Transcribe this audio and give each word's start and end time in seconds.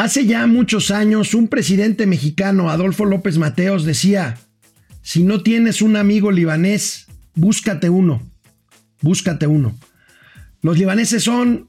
Hace 0.00 0.24
ya 0.24 0.46
muchos 0.46 0.90
años, 0.90 1.34
un 1.34 1.46
presidente 1.46 2.06
mexicano, 2.06 2.70
Adolfo 2.70 3.04
López 3.04 3.36
Mateos, 3.36 3.84
decía, 3.84 4.38
si 5.02 5.24
no 5.24 5.42
tienes 5.42 5.82
un 5.82 5.94
amigo 5.94 6.32
libanés, 6.32 7.06
búscate 7.34 7.90
uno, 7.90 8.22
búscate 9.02 9.46
uno. 9.46 9.76
Los 10.62 10.78
libaneses 10.78 11.22
son 11.22 11.68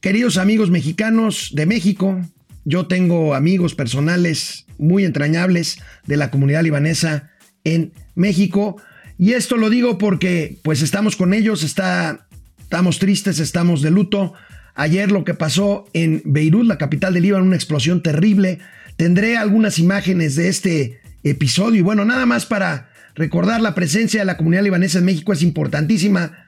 queridos 0.00 0.38
amigos 0.38 0.72
mexicanos 0.72 1.50
de 1.54 1.66
México. 1.66 2.20
Yo 2.64 2.88
tengo 2.88 3.36
amigos 3.36 3.76
personales 3.76 4.66
muy 4.76 5.04
entrañables 5.04 5.78
de 6.04 6.16
la 6.16 6.32
comunidad 6.32 6.64
libanesa 6.64 7.30
en 7.62 7.92
México. 8.16 8.82
Y 9.18 9.34
esto 9.34 9.56
lo 9.56 9.70
digo 9.70 9.98
porque 9.98 10.58
pues 10.64 10.82
estamos 10.82 11.14
con 11.14 11.32
ellos, 11.32 11.62
está, 11.62 12.26
estamos 12.60 12.98
tristes, 12.98 13.38
estamos 13.38 13.82
de 13.82 13.92
luto. 13.92 14.34
Ayer 14.78 15.10
lo 15.10 15.24
que 15.24 15.34
pasó 15.34 15.86
en 15.92 16.22
Beirut, 16.24 16.64
la 16.64 16.78
capital 16.78 17.12
del 17.12 17.24
Líbano, 17.24 17.44
una 17.44 17.56
explosión 17.56 18.00
terrible. 18.00 18.60
Tendré 18.96 19.36
algunas 19.36 19.80
imágenes 19.80 20.36
de 20.36 20.48
este 20.48 21.00
episodio 21.24 21.80
y 21.80 21.82
bueno, 21.82 22.04
nada 22.04 22.26
más 22.26 22.46
para 22.46 22.88
recordar 23.16 23.60
la 23.60 23.74
presencia 23.74 24.20
de 24.20 24.24
la 24.24 24.36
comunidad 24.36 24.62
libanesa 24.62 25.00
en 25.00 25.06
México 25.06 25.32
es 25.32 25.42
importantísima. 25.42 26.46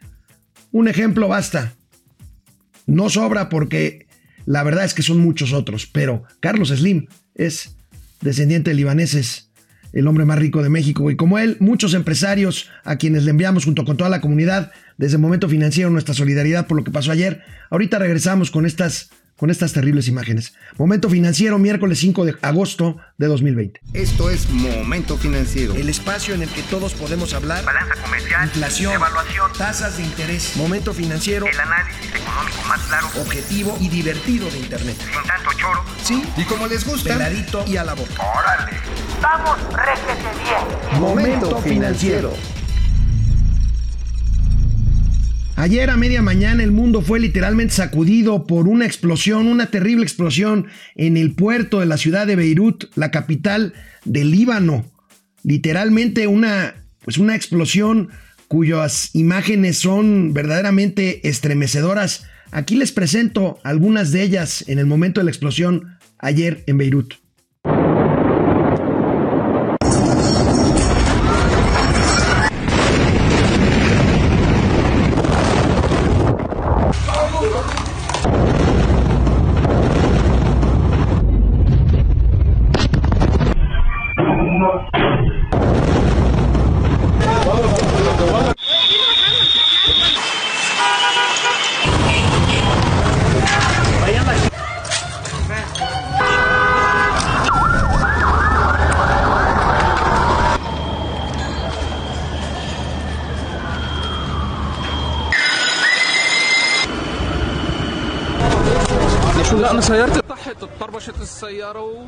Un 0.71 0.87
ejemplo 0.87 1.27
basta. 1.27 1.75
No 2.87 3.11
sobra 3.11 3.49
porque 3.49 4.07
la 4.47 4.63
verdad 4.63 4.85
es 4.85 4.95
que 4.95 5.03
son 5.03 5.19
muchos 5.19 5.53
otros, 5.53 5.89
pero 5.89 6.23
Carlos 6.39 6.69
Slim 6.69 7.09
es 7.35 7.75
descendiente 8.21 8.71
de 8.71 8.77
libaneses 8.77 9.50
el 9.93 10.07
hombre 10.07 10.25
más 10.25 10.39
rico 10.39 10.63
de 10.63 10.69
México. 10.69 11.11
Y 11.11 11.17
como 11.17 11.39
él, 11.39 11.57
muchos 11.61 11.95
empresarios 11.95 12.69
a 12.85 12.97
quienes 12.97 13.25
le 13.25 13.31
enviamos 13.31 13.65
junto 13.65 13.85
con 13.85 13.97
toda 13.97 14.11
la 14.11 14.21
comunidad 14.21 14.73
desde 14.97 15.17
el 15.17 15.23
momento 15.23 15.49
financiero 15.49 15.91
nuestra 15.91 16.15
solidaridad 16.15 16.67
por 16.67 16.77
lo 16.77 16.85
que 16.85 16.91
pasó 16.91 17.13
ayer. 17.13 17.43
Ahorita 17.71 17.99
regresamos 17.99 18.51
con 18.51 18.67
estas 18.67 19.11
con 19.41 19.49
estas 19.49 19.73
terribles 19.73 20.07
imágenes. 20.07 20.53
Momento 20.77 21.09
financiero, 21.09 21.59
miércoles 21.59 21.99
5 22.01 22.27
de 22.27 22.37
agosto 22.43 22.99
de 23.17 23.27
2020. 23.27 23.81
Esto 23.95 24.29
es 24.29 24.51
Momento 24.51 25.17
Financiero. 25.17 25.75
El 25.75 25.89
espacio 25.89 26.35
en 26.35 26.43
el 26.43 26.51
que 26.51 26.63
todos 26.65 26.93
podemos 26.93 27.33
hablar. 27.33 27.65
Balanza 27.65 27.95
comercial. 28.03 28.45
Inflación. 28.45 28.93
Evaluación. 28.93 29.51
Tasas 29.57 29.97
de 29.97 30.03
interés. 30.03 30.57
Momento 30.57 30.93
financiero. 30.93 31.47
El 31.47 31.59
análisis 31.59 32.11
económico 32.11 32.63
más 32.69 32.83
claro. 32.83 33.07
Objetivo 33.19 33.79
y 33.81 33.89
divertido 33.89 34.51
de 34.51 34.59
Internet. 34.59 34.97
Sin 34.99 35.27
tanto 35.27 35.51
choro. 35.57 35.85
Sí. 36.03 36.23
Y 36.37 36.45
como 36.45 36.67
les 36.67 36.87
gusta. 36.87 37.15
Peladito 37.15 37.65
y 37.67 37.79
a 37.79 37.85
la 37.85 37.95
boca. 37.95 38.13
Órale. 38.19 38.73
Vamos, 39.23 39.57
réjete 39.73 40.29
bien. 40.45 41.01
Momento 41.01 41.63
Financiero. 41.63 42.60
Ayer 45.61 45.91
a 45.91 45.99
media 45.99 46.23
mañana 46.23 46.63
el 46.63 46.73
mundo 46.73 47.03
fue 47.03 47.21
literalmente 47.21 47.75
sacudido 47.75 48.47
por 48.47 48.67
una 48.67 48.87
explosión, 48.87 49.47
una 49.47 49.67
terrible 49.67 50.05
explosión 50.05 50.69
en 50.95 51.19
el 51.19 51.35
puerto 51.35 51.81
de 51.81 51.87
la 51.87 51.99
ciudad 51.99 52.27
de 52.27 52.35
Beirut, 52.35 52.85
la 52.95 53.11
capital 53.11 53.75
del 54.07 54.31
Líbano. 54.31 54.91
Literalmente 55.43 56.27
una, 56.29 56.77
pues 57.05 57.19
una 57.19 57.37
explosión 57.37 58.09
cuyas 58.49 59.11
imágenes 59.13 59.77
son 59.77 60.33
verdaderamente 60.33 61.29
estremecedoras. 61.29 62.25
Aquí 62.53 62.75
les 62.75 62.91
presento 62.91 63.59
algunas 63.63 64.13
de 64.13 64.23
ellas 64.23 64.65
en 64.67 64.79
el 64.79 64.87
momento 64.87 65.21
de 65.21 65.25
la 65.25 65.31
explosión 65.31 65.99
ayer 66.19 66.65
en 66.69 66.79
Beirut. 66.79 67.17
سيارتي 110.50 110.50
طحت 110.50 110.80
طربشت 110.80 111.22
السياره 111.22 111.82
و... 111.82 112.06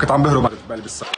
كنت 0.00 0.10
عم 0.10 0.22
بهرب 0.22 0.50
بالي 0.68 0.82
بالساعة 0.82 1.12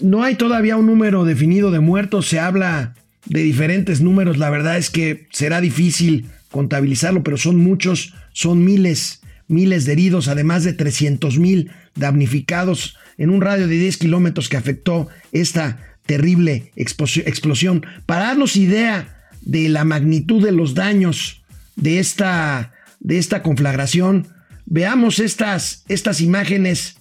No 0.00 0.22
hay 0.22 0.36
todavía 0.36 0.76
un 0.76 0.86
número 0.86 1.24
definido 1.24 1.70
de 1.72 1.80
muertos, 1.80 2.28
se 2.28 2.38
habla 2.38 2.94
de 3.26 3.42
diferentes 3.42 4.00
números, 4.00 4.38
la 4.38 4.48
verdad 4.48 4.76
es 4.76 4.90
que 4.90 5.26
será 5.32 5.60
difícil 5.60 6.30
contabilizarlo, 6.52 7.22
pero 7.24 7.36
son 7.36 7.56
muchos, 7.56 8.14
son 8.32 8.64
miles, 8.64 9.20
miles 9.47 9.85
de 9.85 9.93
heridos, 9.93 10.27
además 10.27 10.63
de 10.63 10.73
300 10.73 11.39
mil 11.39 11.71
damnificados 11.95 12.97
en 13.17 13.29
un 13.29 13.41
radio 13.41 13.67
de 13.67 13.77
10 13.77 13.97
kilómetros 13.97 14.49
que 14.49 14.57
afectó 14.57 15.07
esta 15.31 15.79
terrible 16.05 16.71
explosión. 16.75 17.85
Para 18.05 18.27
darnos 18.27 18.55
idea 18.55 19.29
de 19.41 19.69
la 19.69 19.83
magnitud 19.83 20.43
de 20.43 20.51
los 20.51 20.73
daños 20.73 21.43
de 21.75 21.99
esta, 21.99 22.73
de 22.99 23.17
esta 23.17 23.41
conflagración, 23.43 24.27
veamos 24.65 25.19
estas, 25.19 25.83
estas 25.87 26.21
imágenes 26.21 26.97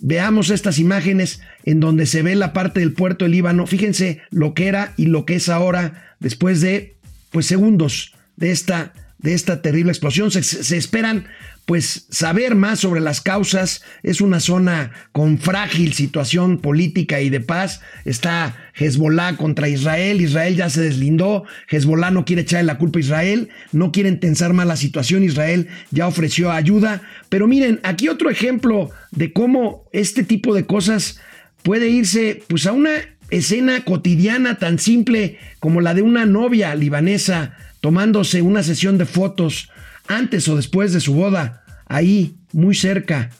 Veamos 0.00 0.50
estas 0.50 0.78
imágenes 0.78 1.40
en 1.64 1.80
donde 1.80 2.06
se 2.06 2.22
ve 2.22 2.36
la 2.36 2.52
parte 2.52 2.80
del 2.80 2.92
puerto 2.92 3.24
del 3.24 3.32
Líbano. 3.32 3.66
Fíjense 3.66 4.20
lo 4.30 4.54
que 4.54 4.68
era 4.68 4.94
y 4.96 5.06
lo 5.06 5.24
que 5.24 5.36
es 5.36 5.48
ahora 5.48 6.14
después 6.20 6.60
de 6.60 6.96
pues 7.30 7.46
segundos 7.46 8.14
de 8.36 8.50
esta 8.50 8.92
de 9.18 9.34
esta 9.34 9.62
terrible 9.62 9.90
explosión. 9.90 10.30
Se, 10.30 10.76
esperan 10.76 11.26
pues 11.66 12.06
saber 12.08 12.54
más 12.54 12.80
sobre 12.80 13.00
las 13.00 13.20
causas. 13.20 13.82
Es 14.02 14.20
una 14.20 14.40
zona 14.40 14.92
con 15.12 15.38
frágil 15.38 15.92
situación 15.92 16.58
política 16.58 17.20
y 17.20 17.28
de 17.28 17.40
paz. 17.40 17.80
Está 18.04 18.56
Hezbollah 18.74 19.36
contra 19.36 19.68
Israel. 19.68 20.20
Israel 20.20 20.56
ya 20.56 20.70
se 20.70 20.80
deslindó. 20.80 21.44
Hezbollah 21.68 22.10
no 22.10 22.24
quiere 22.24 22.42
echarle 22.42 22.66
la 22.66 22.78
culpa 22.78 22.98
a 22.98 23.02
Israel. 23.02 23.48
No 23.72 23.92
quiere 23.92 24.12
tensar 24.12 24.52
más 24.52 24.66
la 24.66 24.76
situación. 24.76 25.24
Israel 25.24 25.68
ya 25.90 26.06
ofreció 26.06 26.50
ayuda. 26.52 27.02
Pero 27.28 27.46
miren, 27.46 27.80
aquí 27.82 28.08
otro 28.08 28.30
ejemplo 28.30 28.90
de 29.10 29.32
cómo 29.32 29.84
este 29.92 30.22
tipo 30.22 30.54
de 30.54 30.64
cosas 30.64 31.20
puede 31.62 31.88
irse 31.88 32.42
pues 32.48 32.66
a 32.66 32.72
una 32.72 32.92
escena 33.30 33.84
cotidiana 33.84 34.58
tan 34.58 34.78
simple 34.78 35.38
como 35.58 35.80
la 35.80 35.92
de 35.92 36.00
una 36.02 36.24
novia 36.24 36.74
libanesa 36.74 37.56
tomándose 37.80 38.42
una 38.42 38.62
sesión 38.62 38.98
de 38.98 39.06
fotos 39.06 39.70
antes 40.06 40.48
o 40.48 40.56
después 40.56 40.92
de 40.92 41.00
su 41.00 41.14
boda, 41.14 41.64
ahí, 41.86 42.36
muy 42.52 42.74
cerca 42.74 43.30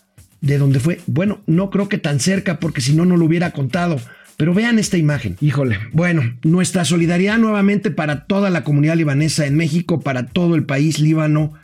de 0.40 0.58
donde 0.58 0.80
fue. 0.80 1.00
Bueno, 1.06 1.42
no 1.46 1.70
creo 1.70 1.88
que 1.88 1.98
tan 1.98 2.20
cerca 2.20 2.60
porque 2.60 2.80
si 2.80 2.94
no, 2.94 3.04
no 3.04 3.16
lo 3.16 3.24
hubiera 3.24 3.52
contado. 3.52 4.00
Pero 4.36 4.54
vean 4.54 4.78
esta 4.78 4.96
imagen. 4.96 5.36
Híjole. 5.40 5.78
Bueno, 5.92 6.36
nuestra 6.44 6.84
solidaridad 6.84 7.38
nuevamente 7.38 7.90
para 7.90 8.26
toda 8.26 8.50
la 8.50 8.62
comunidad 8.62 8.96
libanesa 8.96 9.46
en 9.46 9.56
México, 9.56 10.00
para 10.00 10.26
todo 10.26 10.54
el 10.54 10.64
país 10.64 11.00
líbano, 11.00 11.54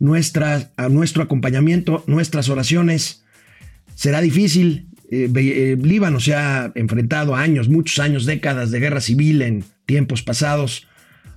nuestra, 0.00 0.72
a 0.76 0.88
nuestro 0.88 1.22
acompañamiento, 1.22 2.02
nuestras 2.08 2.48
oraciones. 2.48 3.22
Será 3.94 4.20
difícil. 4.20 4.88
Eh, 5.08 5.30
eh, 5.36 5.78
Líbano 5.80 6.18
se 6.18 6.34
ha 6.34 6.72
enfrentado 6.74 7.36
a 7.36 7.42
años, 7.42 7.68
muchos 7.68 8.00
años, 8.00 8.26
décadas 8.26 8.72
de 8.72 8.80
guerra 8.80 9.00
civil 9.00 9.40
en 9.42 9.64
tiempos 9.86 10.24
pasados. 10.24 10.88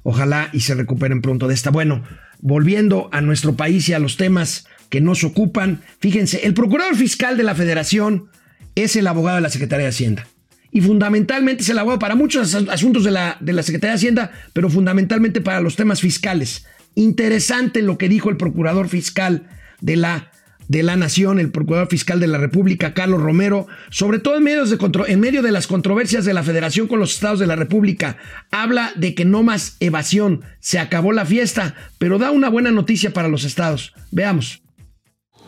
Ojalá 0.04 0.50
y 0.54 0.62
se 0.62 0.76
recuperen 0.76 1.22
pronto 1.22 1.48
de 1.48 1.54
esta. 1.54 1.72
Bueno, 1.72 2.04
volviendo 2.40 3.10
a 3.12 3.22
nuestro 3.22 3.56
país 3.56 3.88
y 3.90 3.94
a 3.94 4.00
los 4.00 4.18
temas 4.18 4.66
que 4.90 5.02
nos 5.02 5.24
ocupan, 5.24 5.82
fíjense, 6.00 6.46
el 6.46 6.54
procurador 6.54 6.96
fiscal 6.96 7.38
de 7.38 7.44
la 7.44 7.56
federación 7.56 8.30
es 8.76 8.96
el 8.96 9.08
abogado 9.08 9.36
de 9.36 9.42
la 9.42 9.50
Secretaría 9.50 9.86
de 9.86 9.92
Hacienda. 9.92 10.28
Y 10.72 10.82
fundamentalmente 10.82 11.64
es 11.64 11.70
el 11.70 11.80
abogado 11.80 12.00
para 12.00 12.16
muchos 12.16 12.54
asuntos 12.54 13.04
de 13.04 13.12
la, 13.12 13.38
de 13.40 13.54
la 13.54 13.64
Secretaría 13.64 13.92
de 13.92 13.98
Hacienda, 13.98 14.32
pero 14.54 14.70
fundamentalmente 14.70 15.42
para 15.42 15.62
los 15.62 15.76
temas 15.76 16.02
fiscales. 16.02 16.66
Interesante 16.96 17.82
lo 17.82 17.98
que 17.98 18.10
dijo 18.10 18.30
el 18.30 18.38
procurador 18.38 18.88
fiscal 18.88 19.48
de 19.82 19.96
la 19.96 20.29
de 20.70 20.84
la 20.84 20.96
Nación, 20.96 21.40
el 21.40 21.52
Procurador 21.52 21.90
Fiscal 21.90 22.20
de 22.20 22.28
la 22.28 22.38
República, 22.38 22.94
Carlos 22.94 23.22
Romero, 23.22 23.68
sobre 23.90 24.20
todo 24.20 24.38
en, 24.38 25.20
medio 25.20 25.42
de 25.42 25.52
las 25.52 25.68
controversias 25.68 26.26
de 26.26 26.34
la 26.34 26.44
Federación 26.44 26.88
con 26.88 27.00
los 27.00 27.16
estados 27.16 27.40
de 27.40 27.48
la 27.48 27.56
República, 27.56 28.18
habla 28.52 28.94
de 28.96 29.16
que 29.16 29.26
no 29.26 29.44
más 29.44 29.76
evasión, 29.80 30.44
se 30.60 30.80
acabó 30.80 31.12
la 31.12 31.26
fiesta, 31.26 31.76
pero 31.98 32.20
da 32.20 32.32
una 32.32 32.50
buena 32.50 32.72
noticia 32.72 33.12
para 33.12 33.28
los 33.28 33.44
estados. 33.44 33.94
Veamos. 34.12 34.62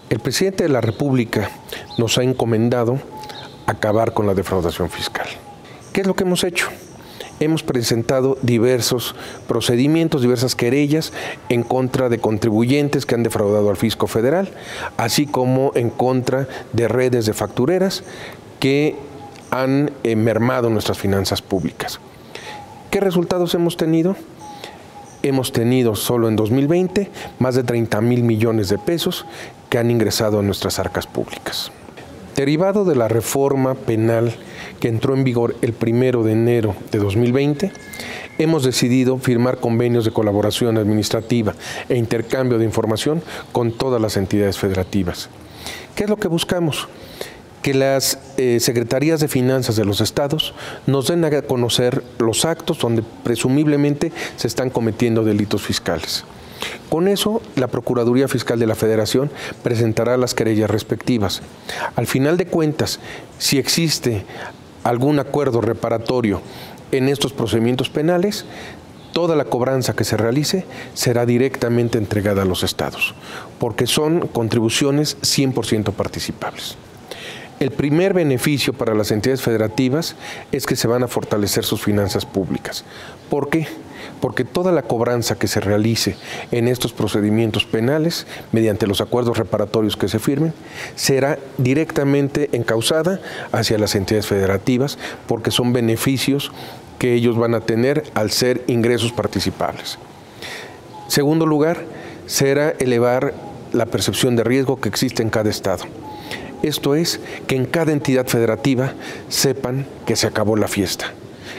El 0.09 0.19
presidente 0.19 0.63
de 0.63 0.69
la 0.69 0.81
República 0.81 1.51
nos 1.99 2.17
ha 2.17 2.23
encomendado 2.23 2.99
acabar 3.67 4.13
con 4.13 4.25
la 4.25 4.33
defraudación 4.33 4.89
fiscal. 4.89 5.27
¿Qué 5.93 6.01
es 6.01 6.07
lo 6.07 6.15
que 6.15 6.23
hemos 6.23 6.43
hecho? 6.43 6.67
Hemos 7.41 7.63
presentado 7.63 8.37
diversos 8.43 9.15
procedimientos, 9.47 10.21
diversas 10.21 10.55
querellas 10.55 11.11
en 11.49 11.63
contra 11.63 12.07
de 12.07 12.19
contribuyentes 12.19 13.05
que 13.05 13.15
han 13.15 13.23
defraudado 13.23 13.69
al 13.69 13.77
fisco 13.77 14.07
federal, 14.07 14.49
así 14.95 15.25
como 15.25 15.71
en 15.75 15.89
contra 15.89 16.47
de 16.71 16.87
redes 16.87 17.25
de 17.25 17.33
factureras 17.33 18.03
que 18.59 18.95
han 19.49 19.91
eh, 20.03 20.15
mermado 20.15 20.69
nuestras 20.69 20.99
finanzas 20.99 21.41
públicas. 21.41 21.99
¿Qué 22.91 22.99
resultados 22.99 23.55
hemos 23.55 23.75
tenido? 23.75 24.15
Hemos 25.23 25.51
tenido 25.51 25.95
solo 25.95 26.29
en 26.29 26.35
2020 26.35 27.09
más 27.39 27.55
de 27.55 27.63
30 27.63 28.01
mil 28.01 28.23
millones 28.23 28.69
de 28.69 28.77
pesos 28.77 29.25
que 29.69 29.79
han 29.79 29.89
ingresado 29.89 30.39
a 30.39 30.43
nuestras 30.43 30.77
arcas 30.77 31.07
públicas. 31.07 31.71
Derivado 32.35 32.85
de 32.85 32.95
la 32.95 33.07
reforma 33.07 33.73
penal 33.75 34.33
que 34.81 34.89
entró 34.89 35.13
en 35.13 35.23
vigor 35.23 35.55
el 35.61 35.71
primero 35.71 36.23
de 36.23 36.33
enero 36.33 36.75
de 36.91 36.99
2020, 36.99 37.71
hemos 38.39 38.63
decidido 38.63 39.17
firmar 39.19 39.59
convenios 39.59 40.03
de 40.03 40.11
colaboración 40.11 40.77
administrativa 40.77 41.55
e 41.87 41.95
intercambio 41.95 42.57
de 42.57 42.65
información 42.65 43.21
con 43.53 43.71
todas 43.71 44.01
las 44.01 44.17
entidades 44.17 44.57
federativas. 44.57 45.29
¿Qué 45.95 46.03
es 46.03 46.09
lo 46.09 46.17
que 46.17 46.27
buscamos? 46.27 46.89
que 47.61 47.75
las 47.75 48.17
eh, 48.37 48.57
secretarías 48.59 49.19
de 49.19 49.27
finanzas 49.27 49.75
de 49.75 49.85
los 49.85 50.01
estados 50.01 50.55
nos 50.87 51.07
den 51.07 51.23
a 51.23 51.41
conocer 51.43 52.03
los 52.17 52.43
actos 52.43 52.79
donde 52.79 53.03
presumiblemente 53.23 54.11
se 54.35 54.47
están 54.47 54.71
cometiendo 54.71 55.23
delitos 55.23 55.61
fiscales. 55.61 56.25
Con 56.89 57.07
eso, 57.07 57.41
la 57.55 57.67
Procuraduría 57.67 58.27
Fiscal 58.27 58.59
de 58.59 58.65
la 58.65 58.73
Federación 58.73 59.29
presentará 59.63 60.17
las 60.17 60.33
querellas 60.33 60.69
respectivas. 60.69 61.41
Al 61.95 62.07
final 62.07 62.37
de 62.37 62.47
cuentas, 62.47 62.99
si 63.37 63.59
existe 63.59 64.25
algún 64.83 65.19
acuerdo 65.19 65.61
reparatorio 65.61 66.41
en 66.91 67.07
estos 67.07 67.33
procedimientos 67.33 67.89
penales, 67.89 68.45
toda 69.13 69.35
la 69.35 69.45
cobranza 69.45 69.93
que 69.93 70.03
se 70.03 70.17
realice 70.17 70.65
será 70.93 71.25
directamente 71.25 71.97
entregada 71.97 72.43
a 72.43 72.45
los 72.45 72.63
estados, 72.63 73.13
porque 73.59 73.87
son 73.87 74.27
contribuciones 74.27 75.17
100% 75.21 75.93
participables. 75.93 76.75
El 77.59 77.71
primer 77.71 78.13
beneficio 78.13 78.73
para 78.73 78.95
las 78.95 79.11
entidades 79.11 79.41
federativas 79.41 80.15
es 80.51 80.65
que 80.65 80.75
se 80.75 80.87
van 80.87 81.03
a 81.03 81.07
fortalecer 81.07 81.63
sus 81.63 81.81
finanzas 81.81 82.25
públicas. 82.25 82.83
¿Por 83.29 83.49
qué? 83.49 83.67
Porque 84.21 84.45
toda 84.45 84.71
la 84.71 84.83
cobranza 84.83 85.37
que 85.37 85.47
se 85.47 85.59
realice 85.59 86.15
en 86.51 86.67
estos 86.67 86.93
procedimientos 86.93 87.65
penales, 87.65 88.27
mediante 88.51 88.87
los 88.87 89.01
acuerdos 89.01 89.37
reparatorios 89.37 89.97
que 89.97 90.07
se 90.07 90.19
firmen, 90.19 90.53
será 90.95 91.39
directamente 91.57 92.49
encausada 92.53 93.19
hacia 93.51 93.77
las 93.77 93.95
entidades 93.95 94.27
federativas, 94.27 94.97
porque 95.27 95.51
son 95.51 95.73
beneficios 95.73 96.51
que 96.99 97.13
ellos 97.15 97.35
van 97.35 97.55
a 97.55 97.61
tener 97.61 98.03
al 98.13 98.31
ser 98.31 98.63
ingresos 98.67 99.11
participables. 99.11 99.97
Segundo 101.07 101.45
lugar, 101.45 101.83
será 102.27 102.69
elevar 102.79 103.33
la 103.73 103.87
percepción 103.87 104.35
de 104.35 104.43
riesgo 104.43 104.79
que 104.79 104.89
existe 104.89 105.23
en 105.23 105.29
cada 105.29 105.49
estado. 105.49 105.85
Esto 106.63 106.93
es 106.95 107.19
que 107.47 107.55
en 107.55 107.65
cada 107.65 107.91
entidad 107.91 108.27
federativa 108.27 108.93
sepan 109.29 109.87
que 110.05 110.15
se 110.15 110.27
acabó 110.27 110.55
la 110.55 110.67
fiesta, 110.67 111.11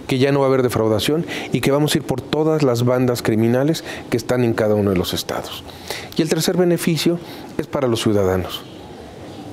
que 0.06 0.19
ya 0.19 0.32
no 0.32 0.40
va 0.40 0.46
a 0.46 0.49
haber 0.49 0.62
defraudación 0.62 1.26
y 1.52 1.60
que 1.60 1.70
vamos 1.70 1.94
a 1.94 1.99
ir 1.99 2.04
por 2.04 2.20
todas 2.20 2.62
las 2.62 2.84
bandas 2.84 3.22
criminales 3.22 3.84
que 4.10 4.16
están 4.16 4.44
en 4.44 4.54
cada 4.54 4.75
uno 4.75 4.90
de 4.90 4.96
los 4.96 5.14
estados. 5.14 5.64
Y 6.16 6.22
el 6.22 6.28
tercer 6.28 6.56
beneficio 6.56 7.19
es 7.58 7.66
para 7.66 7.88
los 7.88 8.02
ciudadanos, 8.02 8.62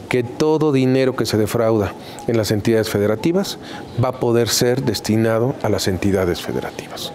que 0.10 0.24
todo 0.24 0.72
dinero 0.72 1.16
que 1.16 1.26
se 1.26 1.38
defrauda 1.38 1.94
en 2.28 2.38
las 2.38 2.52
entidades 2.52 2.90
federativas 2.90 3.60
va 4.04 4.10
a 4.10 4.20
poder 4.20 4.50
ser 4.50 4.84
destinado 4.84 5.56
a 5.62 5.70
las 5.70 5.88
entidades 5.88 6.42
federativas. 6.42 7.14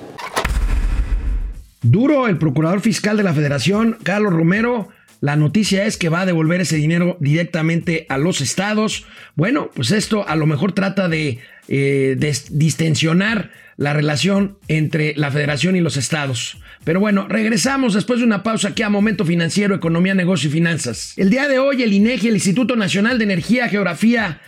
Duro 1.83 2.29
el 2.29 2.39
procurador 2.39 2.81
fiscal 2.81 3.19
de 3.19 3.25
la 3.25 3.35
federación, 3.35 3.99
Carlos 4.03 4.33
Romero, 4.33 4.89
la 5.25 5.37
noticia 5.37 5.87
es 5.87 5.97
que 5.97 6.11
va 6.11 6.21
a 6.21 6.27
devolver 6.27 6.61
ese 6.61 6.77
dinero 6.77 7.17
directamente 7.19 8.05
a 8.11 8.19
los 8.19 8.43
estados. 8.43 9.07
Bueno, 9.37 9.71
pues 9.75 9.91
esto 9.91 10.29
a 10.29 10.37
lo 10.37 10.45
mejor 10.45 10.73
trata 10.73 11.09
de, 11.09 11.41
eh, 11.69 12.17
distensionar 12.51 13.51
la 13.77 13.93
relación 13.93 14.59
entre 14.69 15.15
la 15.17 15.31
federación 15.31 15.77
y 15.77 15.81
los 15.81 15.97
estados. 15.97 16.59
Pero 16.85 17.01
bueno, 17.01 17.27
regresamos 17.29 17.95
después 17.95 18.21
de 18.21 18.27
una 18.27 18.43
pausa 18.43 18.69
aquí 18.69 18.83
a 18.83 18.89
Momento 18.89 19.25
Financiero, 19.25 19.75
Economía, 19.75 20.15
Negocio 20.15 20.49
y 20.49 20.53
Finanzas. 20.53 21.15
El 21.17 21.31
día 21.31 21.49
de 21.49 21.59
hoy 21.59 21.83
el 21.83 21.93
INEGI, 21.93 22.29
el 22.29 22.35
Instituto 22.35 22.77
Nacional 22.77 23.19
de 23.19 23.25
Energía, 23.25 23.69
Geografía 23.69 24.41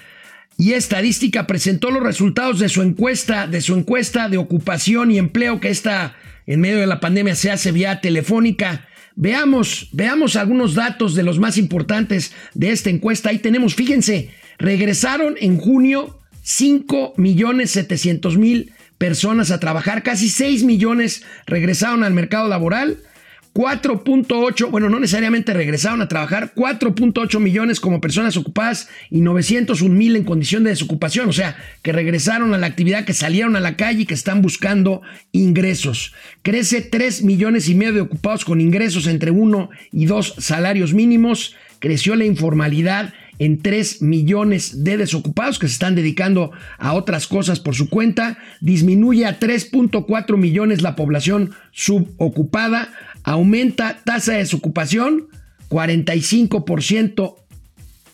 y 0.58 0.74
Estadística, 0.74 1.46
presentó 1.46 1.90
los 1.90 2.02
resultados 2.02 2.58
de 2.58 2.68
su 2.68 2.82
encuesta, 2.82 3.46
de 3.46 3.60
su 3.60 3.74
encuesta 3.74 4.28
de 4.28 4.36
ocupación 4.36 5.10
y 5.10 5.18
empleo 5.18 5.60
que 5.60 5.70
está 5.70 6.14
en 6.46 6.60
medio 6.60 6.78
de 6.78 6.86
la 6.86 7.00
pandemia 7.00 7.34
se 7.34 7.50
hace 7.50 7.72
vía 7.72 8.00
telefónica. 8.00 8.86
Veamos, 9.16 9.88
veamos 9.92 10.36
algunos 10.36 10.74
datos 10.74 11.14
de 11.14 11.22
los 11.22 11.38
más 11.38 11.58
importantes 11.58 12.32
de 12.54 12.70
esta 12.70 12.90
encuesta. 12.90 13.30
Ahí 13.30 13.38
tenemos, 13.38 13.74
fíjense, 13.74 14.30
regresaron 14.58 15.36
en 15.40 15.58
junio 15.58 16.20
5 16.48 17.14
millones 17.16 17.72
700 17.72 18.38
mil 18.38 18.72
personas 18.98 19.50
a 19.50 19.58
trabajar, 19.58 20.04
casi 20.04 20.28
6 20.28 20.62
millones 20.62 21.24
regresaron 21.44 22.04
al 22.04 22.14
mercado 22.14 22.46
laboral 22.46 22.98
4.8, 23.52 24.70
bueno, 24.70 24.88
no 24.88 25.00
necesariamente 25.00 25.54
regresaron 25.54 26.02
a 26.02 26.08
trabajar, 26.08 26.52
4.8 26.54 27.40
millones 27.40 27.80
como 27.80 28.00
personas 28.00 28.36
ocupadas 28.36 28.88
y 29.10 29.22
901 29.22 29.92
mil 29.92 30.14
en 30.14 30.24
condición 30.24 30.62
de 30.62 30.70
desocupación, 30.70 31.28
o 31.30 31.32
sea, 31.32 31.56
que 31.82 31.90
regresaron 31.90 32.54
a 32.54 32.58
la 32.58 32.66
actividad, 32.66 33.06
que 33.06 33.14
salieron 33.14 33.56
a 33.56 33.60
la 33.60 33.76
calle 33.76 34.02
y 34.02 34.06
que 34.06 34.14
están 34.14 34.40
buscando 34.40 35.00
ingresos. 35.32 36.12
Crece 36.42 36.82
3 36.82 37.22
millones 37.22 37.68
y 37.68 37.74
medio 37.74 37.94
de 37.94 38.00
ocupados 38.02 38.44
con 38.44 38.60
ingresos 38.60 39.06
entre 39.06 39.32
1 39.32 39.70
y 39.90 40.04
2 40.04 40.34
salarios 40.38 40.92
mínimos. 40.92 41.56
Creció 41.80 42.14
la 42.14 42.26
informalidad 42.26 43.14
en 43.38 43.60
3 43.60 44.02
millones 44.02 44.84
de 44.84 44.96
desocupados 44.96 45.58
que 45.58 45.68
se 45.68 45.74
están 45.74 45.94
dedicando 45.94 46.52
a 46.78 46.94
otras 46.94 47.26
cosas 47.26 47.60
por 47.60 47.74
su 47.74 47.88
cuenta. 47.88 48.38
Disminuye 48.60 49.26
a 49.26 49.38
3.4 49.38 50.36
millones 50.36 50.82
la 50.82 50.96
población 50.96 51.52
subocupada 51.72 52.92
aumenta 53.22 53.98
tasa 54.04 54.32
de 54.32 54.38
desocupación 54.38 55.28
45%, 55.68 57.34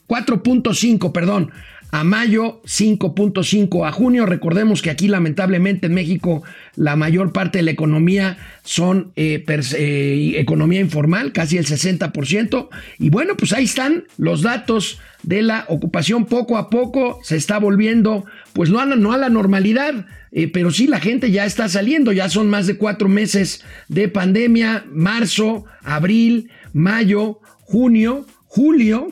4.5, 0.09 1.13
perdón, 1.13 1.51
a 1.93 2.05
mayo 2.05 2.63
5.5 2.65 3.87
a 3.87 3.93
junio. 3.93 4.25
Recordemos 4.25 4.81
que 4.81 4.91
aquí 4.91 5.09
lamentablemente 5.09 5.87
en 5.87 5.95
México 5.95 6.43
la 6.75 6.97
mayor 6.97 7.33
parte 7.33 7.59
de 7.59 7.65
la 7.65 7.71
economía 7.71 8.39
son 8.65 9.13
eh, 9.15 9.45
eh, 9.47 10.35
economía 10.39 10.81
informal, 10.81 11.33
casi 11.33 11.59
el 11.59 11.67
60%. 11.67 12.71
Y 12.99 13.11
bueno, 13.11 13.37
pues 13.37 13.53
ahí 13.53 13.65
están 13.65 14.05
los 14.17 14.41
datos 14.41 15.01
de 15.23 15.43
la 15.43 15.67
ocupación. 15.69 16.25
Poco 16.25 16.57
a 16.57 16.71
poco 16.71 17.21
se 17.23 17.37
está 17.37 17.59
volviendo, 17.59 18.25
pues 18.55 18.71
no 18.71 18.81
a, 18.81 18.87
la 18.87 19.29
normalidad, 19.29 20.07
eh, 20.33 20.49
pero 20.49 20.71
sí 20.71 20.87
la 20.87 20.99
gente 20.99 21.31
ya 21.31 21.45
está 21.45 21.69
saliendo. 21.69 22.11
Ya 22.13 22.31
son 22.31 22.49
más 22.49 22.67
de 22.67 22.79
cuatro 22.79 23.11
meses 23.11 23.63
de 23.89 24.09
pandemia, 24.09 24.87
marzo, 24.91 25.67
abril, 25.83 26.51
mayo, 26.73 27.41
junio, 27.61 28.27
julio. 28.47 29.09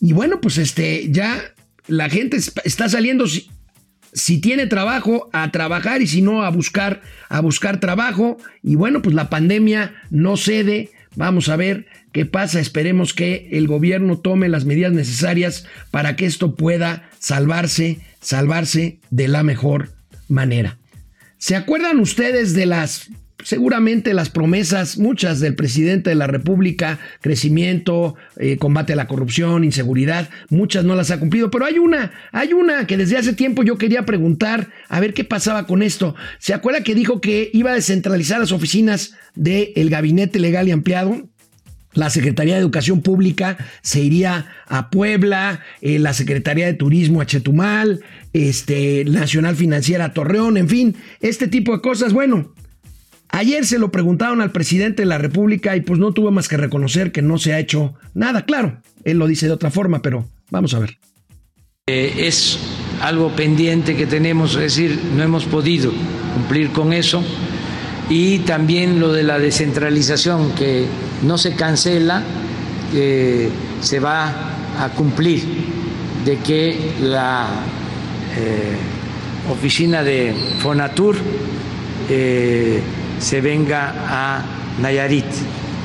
Y 0.00 0.12
bueno, 0.12 0.40
pues 0.40 0.58
este 0.58 1.10
ya 1.10 1.52
la 1.86 2.08
gente 2.08 2.36
está 2.36 2.88
saliendo 2.88 3.26
si, 3.26 4.40
tiene 4.40 4.66
trabajo 4.66 5.30
a 5.32 5.50
trabajar 5.50 6.02
y 6.02 6.06
si 6.06 6.22
no 6.22 6.42
a 6.42 6.50
buscar 6.50 7.02
a 7.28 7.40
buscar 7.40 7.80
trabajo 7.80 8.36
y 8.62 8.74
bueno, 8.74 9.02
pues 9.02 9.14
la 9.14 9.30
pandemia 9.30 9.94
no 10.10 10.36
cede. 10.36 10.90
Vamos 11.14 11.48
a 11.50 11.56
ver 11.56 11.86
qué 12.12 12.24
pasa. 12.24 12.60
Esperemos 12.60 13.12
que 13.12 13.48
el 13.52 13.66
gobierno 13.66 14.18
tome 14.18 14.48
las 14.48 14.64
medidas 14.64 14.92
necesarias 14.92 15.66
para 15.90 16.16
que 16.16 16.24
esto 16.24 16.56
pueda 16.56 17.10
salvarse, 17.18 18.00
salvarse 18.20 18.98
de 19.10 19.28
la 19.28 19.42
mejor 19.42 19.90
manera. 20.28 20.78
¿Se 21.36 21.56
acuerdan 21.56 21.98
ustedes 21.98 22.54
de 22.54 22.66
las 22.66 23.10
seguramente 23.42 24.14
las 24.14 24.30
promesas, 24.30 24.98
muchas 24.98 25.40
del 25.40 25.54
presidente 25.54 26.10
de 26.10 26.16
la 26.16 26.26
República, 26.26 26.98
crecimiento, 27.20 28.16
eh, 28.36 28.56
combate 28.56 28.92
a 28.92 28.96
la 28.96 29.06
corrupción, 29.06 29.64
inseguridad, 29.64 30.30
muchas 30.48 30.84
no 30.84 30.94
las 30.94 31.10
ha 31.10 31.18
cumplido, 31.18 31.50
pero 31.50 31.64
hay 31.64 31.78
una, 31.78 32.12
hay 32.32 32.52
una 32.52 32.86
que 32.86 32.96
desde 32.96 33.18
hace 33.18 33.32
tiempo 33.32 33.62
yo 33.62 33.78
quería 33.78 34.06
preguntar 34.06 34.70
a 34.88 35.00
ver 35.00 35.14
qué 35.14 35.24
pasaba 35.24 35.66
con 35.66 35.82
esto. 35.82 36.14
¿Se 36.38 36.54
acuerda 36.54 36.82
que 36.82 36.94
dijo 36.94 37.20
que 37.20 37.50
iba 37.52 37.72
a 37.72 37.74
descentralizar 37.74 38.40
las 38.40 38.52
oficinas 38.52 39.14
del 39.34 39.90
gabinete 39.90 40.38
legal 40.38 40.68
y 40.68 40.72
ampliado? 40.72 41.28
La 41.94 42.08
Secretaría 42.08 42.54
de 42.54 42.60
Educación 42.60 43.02
Pública 43.02 43.58
se 43.82 44.00
iría 44.00 44.46
a 44.66 44.88
Puebla, 44.88 45.60
eh, 45.82 45.98
la 45.98 46.14
Secretaría 46.14 46.64
de 46.64 46.72
Turismo 46.72 47.20
a 47.20 47.26
Chetumal, 47.26 48.00
este, 48.32 49.04
Nacional 49.04 49.56
Financiera 49.56 50.06
a 50.06 50.14
Torreón, 50.14 50.56
en 50.56 50.68
fin, 50.68 50.96
este 51.20 51.48
tipo 51.48 51.72
de 51.72 51.82
cosas. 51.82 52.14
Bueno, 52.14 52.54
Ayer 53.32 53.64
se 53.64 53.78
lo 53.78 53.90
preguntaron 53.90 54.42
al 54.42 54.52
presidente 54.52 55.02
de 55.02 55.06
la 55.06 55.16
República 55.16 55.74
y 55.74 55.80
pues 55.80 55.98
no 55.98 56.12
tuvo 56.12 56.30
más 56.30 56.48
que 56.48 56.58
reconocer 56.58 57.12
que 57.12 57.22
no 57.22 57.38
se 57.38 57.54
ha 57.54 57.58
hecho 57.58 57.94
nada. 58.12 58.44
Claro, 58.44 58.82
él 59.04 59.18
lo 59.18 59.26
dice 59.26 59.46
de 59.46 59.52
otra 59.52 59.70
forma, 59.70 60.02
pero 60.02 60.28
vamos 60.50 60.74
a 60.74 60.78
ver. 60.78 60.98
Eh, 61.88 62.12
es 62.18 62.58
algo 63.00 63.34
pendiente 63.34 63.96
que 63.96 64.06
tenemos, 64.06 64.54
es 64.54 64.60
decir, 64.60 65.00
no 65.16 65.22
hemos 65.22 65.46
podido 65.46 65.92
cumplir 66.34 66.70
con 66.72 66.92
eso. 66.92 67.24
Y 68.10 68.40
también 68.40 69.00
lo 69.00 69.12
de 69.12 69.22
la 69.22 69.38
descentralización, 69.38 70.54
que 70.54 70.84
no 71.22 71.38
se 71.38 71.54
cancela, 71.54 72.22
se 72.92 74.00
va 74.00 74.54
a 74.78 74.90
cumplir, 74.90 75.42
de 76.24 76.36
que 76.38 76.76
la 77.00 77.48
eh, 78.36 79.50
oficina 79.50 80.02
de 80.02 80.34
Fonatur 80.58 81.16
eh, 82.10 82.80
se 83.22 83.40
venga 83.40 83.94
a 84.08 84.44
Nayarit. 84.80 85.24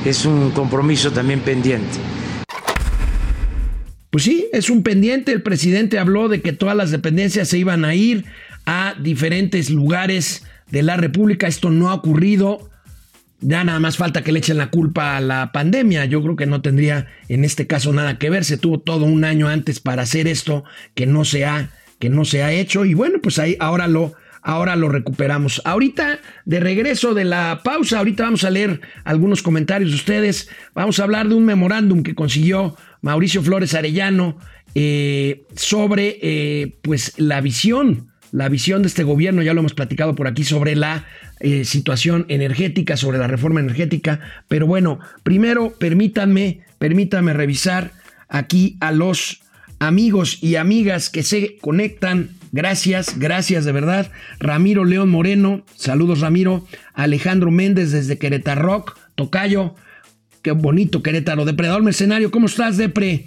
Es 0.04 0.24
un 0.24 0.50
compromiso 0.50 1.12
también 1.12 1.40
pendiente. 1.40 1.98
Pues 4.10 4.24
sí, 4.24 4.48
es 4.52 4.70
un 4.70 4.82
pendiente. 4.82 5.32
El 5.32 5.42
presidente 5.42 5.98
habló 5.98 6.28
de 6.28 6.40
que 6.40 6.52
todas 6.52 6.76
las 6.76 6.90
dependencias 6.90 7.48
se 7.48 7.58
iban 7.58 7.84
a 7.84 7.94
ir 7.94 8.24
a 8.66 8.94
diferentes 9.00 9.70
lugares 9.70 10.44
de 10.70 10.82
la 10.82 10.96
República. 10.96 11.46
Esto 11.46 11.70
no 11.70 11.90
ha 11.90 11.94
ocurrido. 11.94 12.68
Ya 13.40 13.62
nada 13.62 13.78
más 13.78 13.96
falta 13.96 14.24
que 14.24 14.32
le 14.32 14.40
echen 14.40 14.58
la 14.58 14.70
culpa 14.70 15.16
a 15.16 15.20
la 15.20 15.52
pandemia. 15.52 16.06
Yo 16.06 16.22
creo 16.22 16.34
que 16.34 16.46
no 16.46 16.60
tendría 16.60 17.06
en 17.28 17.44
este 17.44 17.68
caso 17.68 17.92
nada 17.92 18.18
que 18.18 18.30
ver. 18.30 18.44
Se 18.44 18.58
tuvo 18.58 18.80
todo 18.80 19.04
un 19.04 19.24
año 19.24 19.46
antes 19.46 19.78
para 19.78 20.02
hacer 20.02 20.26
esto 20.26 20.64
que 20.94 21.06
no 21.06 21.24
se 21.24 21.44
ha, 21.44 21.70
que 22.00 22.08
no 22.08 22.24
se 22.24 22.42
ha 22.42 22.50
hecho. 22.50 22.84
Y 22.84 22.94
bueno, 22.94 23.20
pues 23.22 23.38
ahí 23.38 23.56
ahora 23.60 23.86
lo, 23.86 24.14
ahora 24.48 24.76
lo 24.76 24.88
recuperamos. 24.88 25.60
Ahorita, 25.66 26.20
de 26.46 26.58
regreso 26.58 27.12
de 27.12 27.26
la 27.26 27.60
pausa, 27.62 27.98
ahorita 27.98 28.22
vamos 28.22 28.44
a 28.44 28.50
leer 28.50 28.80
algunos 29.04 29.42
comentarios 29.42 29.90
de 29.90 29.96
ustedes. 29.96 30.48
Vamos 30.74 30.98
a 30.98 31.04
hablar 31.04 31.28
de 31.28 31.34
un 31.34 31.44
memorándum 31.44 32.02
que 32.02 32.14
consiguió 32.14 32.74
Mauricio 33.02 33.42
Flores 33.42 33.74
Arellano 33.74 34.38
eh, 34.74 35.44
sobre 35.54 36.18
eh, 36.22 36.78
pues 36.80 37.12
la 37.18 37.42
visión, 37.42 38.08
la 38.32 38.48
visión 38.48 38.80
de 38.80 38.88
este 38.88 39.04
gobierno, 39.04 39.42
ya 39.42 39.52
lo 39.52 39.60
hemos 39.60 39.74
platicado 39.74 40.14
por 40.14 40.26
aquí, 40.26 40.44
sobre 40.44 40.76
la 40.76 41.04
eh, 41.40 41.66
situación 41.66 42.24
energética, 42.30 42.96
sobre 42.96 43.18
la 43.18 43.26
reforma 43.26 43.60
energética. 43.60 44.20
Pero 44.48 44.66
bueno, 44.66 44.98
primero 45.24 45.74
permítanme, 45.78 46.60
permítanme 46.78 47.34
revisar 47.34 47.92
aquí 48.30 48.78
a 48.80 48.92
los 48.92 49.42
amigos 49.78 50.42
y 50.42 50.56
amigas 50.56 51.10
que 51.10 51.22
se 51.22 51.58
conectan. 51.58 52.37
Gracias, 52.52 53.18
gracias 53.18 53.64
de 53.64 53.72
verdad. 53.72 54.10
Ramiro 54.40 54.84
León 54.84 55.10
Moreno, 55.10 55.64
saludos 55.76 56.20
Ramiro. 56.20 56.66
Alejandro 56.94 57.50
Méndez 57.50 57.92
desde 57.92 58.18
Querétaro 58.18 58.84
Tocayo. 59.14 59.74
Qué 60.42 60.52
bonito 60.52 61.02
Querétaro. 61.02 61.44
Depredador 61.44 61.82
Mercenario, 61.82 62.30
¿cómo 62.30 62.46
estás, 62.46 62.76
Depre? 62.76 63.26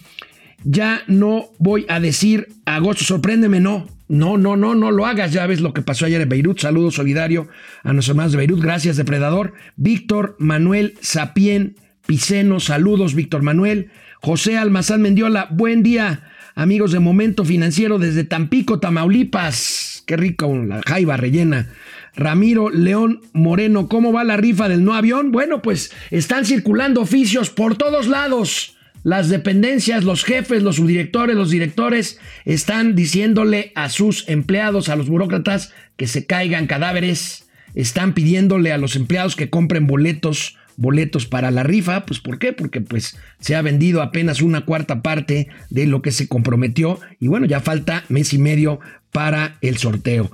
Ya 0.64 1.02
no 1.08 1.50
voy 1.58 1.86
a 1.90 2.00
decir 2.00 2.48
agosto, 2.66 3.04
sorpréndeme, 3.04 3.60
no. 3.60 3.88
No, 4.08 4.38
no, 4.38 4.58
no, 4.58 4.76
no 4.76 4.92
lo 4.92 5.06
hagas. 5.06 5.32
Ya 5.32 5.48
ves 5.48 5.62
lo 5.62 5.74
que 5.74 5.82
pasó 5.82 6.06
ayer 6.06 6.20
en 6.20 6.28
Beirut. 6.28 6.60
Saludos 6.60 6.96
solidario 6.96 7.48
a 7.84 7.94
nuestros 7.94 8.10
hermanos 8.10 8.34
de 8.34 8.40
Beirut. 8.40 8.62
Gracias, 8.62 8.98
Depredador. 8.98 9.54
Víctor 9.78 10.36
Manuel 10.38 10.96
Sapien 11.00 11.78
Piceno. 12.06 12.60
Saludos, 12.60 13.16
Víctor 13.16 13.42
Manuel. 13.42 13.90
José 14.22 14.58
Almazán 14.58 15.02
Mendiola. 15.02 15.48
Buen 15.52 15.82
día, 15.82 16.31
amigos 16.56 16.92
de 16.92 17.00
Momento 17.00 17.46
Financiero 17.46 18.00
desde 18.00 18.24
Tampico, 18.24 18.80
Tamaulipas. 18.80 20.04
Qué 20.06 20.18
rico, 20.18 20.56
la 20.56 20.82
jaiba 20.86 21.18
rellena. 21.18 21.70
Ramiro 22.16 22.70
León 22.70 23.22
Moreno, 23.34 23.88
¿cómo 23.88 24.12
va 24.12 24.24
la 24.24 24.38
rifa 24.38 24.68
del 24.68 24.84
no 24.84 24.94
avión? 24.94 25.32
Bueno, 25.32 25.62
pues 25.62 25.92
están 26.10 26.46
circulando 26.46 27.02
oficios 27.02 27.50
por 27.50 27.78
todos 27.78 28.08
lados. 28.08 28.78
Las 29.04 29.30
dependencias, 29.30 30.04
los 30.04 30.24
jefes, 30.24 30.62
los 30.62 30.76
subdirectores, 30.76 31.36
los 31.36 31.50
directores 31.50 32.20
están 32.46 32.96
diciéndole 32.96 33.72
a 33.74 33.90
sus 33.90 34.28
empleados, 34.30 34.90
a 34.90 34.96
los 34.96 35.10
burócratas, 35.10 35.74
que 35.98 36.06
se 36.06 36.26
caigan 36.26 36.68
cadáveres. 36.68 37.48
Están 37.74 38.14
pidiéndole 38.14 38.72
a 38.72 38.78
los 38.78 38.96
empleados 38.96 39.36
que 39.36 39.50
compren 39.50 39.88
boletos, 39.88 40.58
boletos 40.78 41.26
para 41.26 41.52
la 41.52 41.64
rifa. 41.64 42.06
Pues 42.06 42.20
¿por 42.20 42.40
qué? 42.40 42.54
Porque 42.54 42.82
pues 42.82 43.18
se 43.40 43.56
ha 43.56 43.62
vendido 43.62 44.02
apenas 44.02 44.42
una 44.42 44.66
cuarta 44.66 45.02
parte 45.02 45.48
de 45.70 45.88
lo 45.88 46.02
que 46.02 46.12
se 46.12 46.28
comprometió. 46.28 47.00
Y 47.20 47.28
bueno, 47.28 47.46
ya 47.46 47.60
falta 47.60 48.04
mes 48.10 48.34
y 48.34 48.38
medio 48.38 48.80
para 49.12 49.58
el 49.62 49.78
sorteo. 49.78 50.32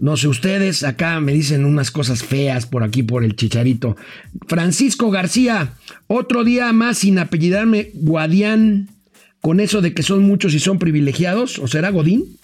No 0.00 0.16
sé 0.16 0.28
ustedes, 0.28 0.84
acá 0.84 1.20
me 1.20 1.32
dicen 1.32 1.64
unas 1.64 1.90
cosas 1.90 2.22
feas 2.22 2.66
por 2.66 2.82
aquí 2.82 3.02
por 3.02 3.24
el 3.24 3.36
chicharito. 3.36 3.96
Francisco 4.46 5.10
García, 5.10 5.74
otro 6.06 6.44
día 6.44 6.72
más 6.72 6.98
sin 6.98 7.18
apellidarme 7.18 7.90
Guadián, 7.94 8.90
con 9.40 9.60
eso 9.60 9.80
de 9.80 9.92
que 9.92 10.02
son 10.02 10.24
muchos 10.24 10.54
y 10.54 10.60
son 10.60 10.78
privilegiados, 10.78 11.58
¿o 11.58 11.66
será 11.66 11.90
Godín? 11.90 12.38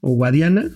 ¿O 0.00 0.12
Guadiana? 0.12 0.70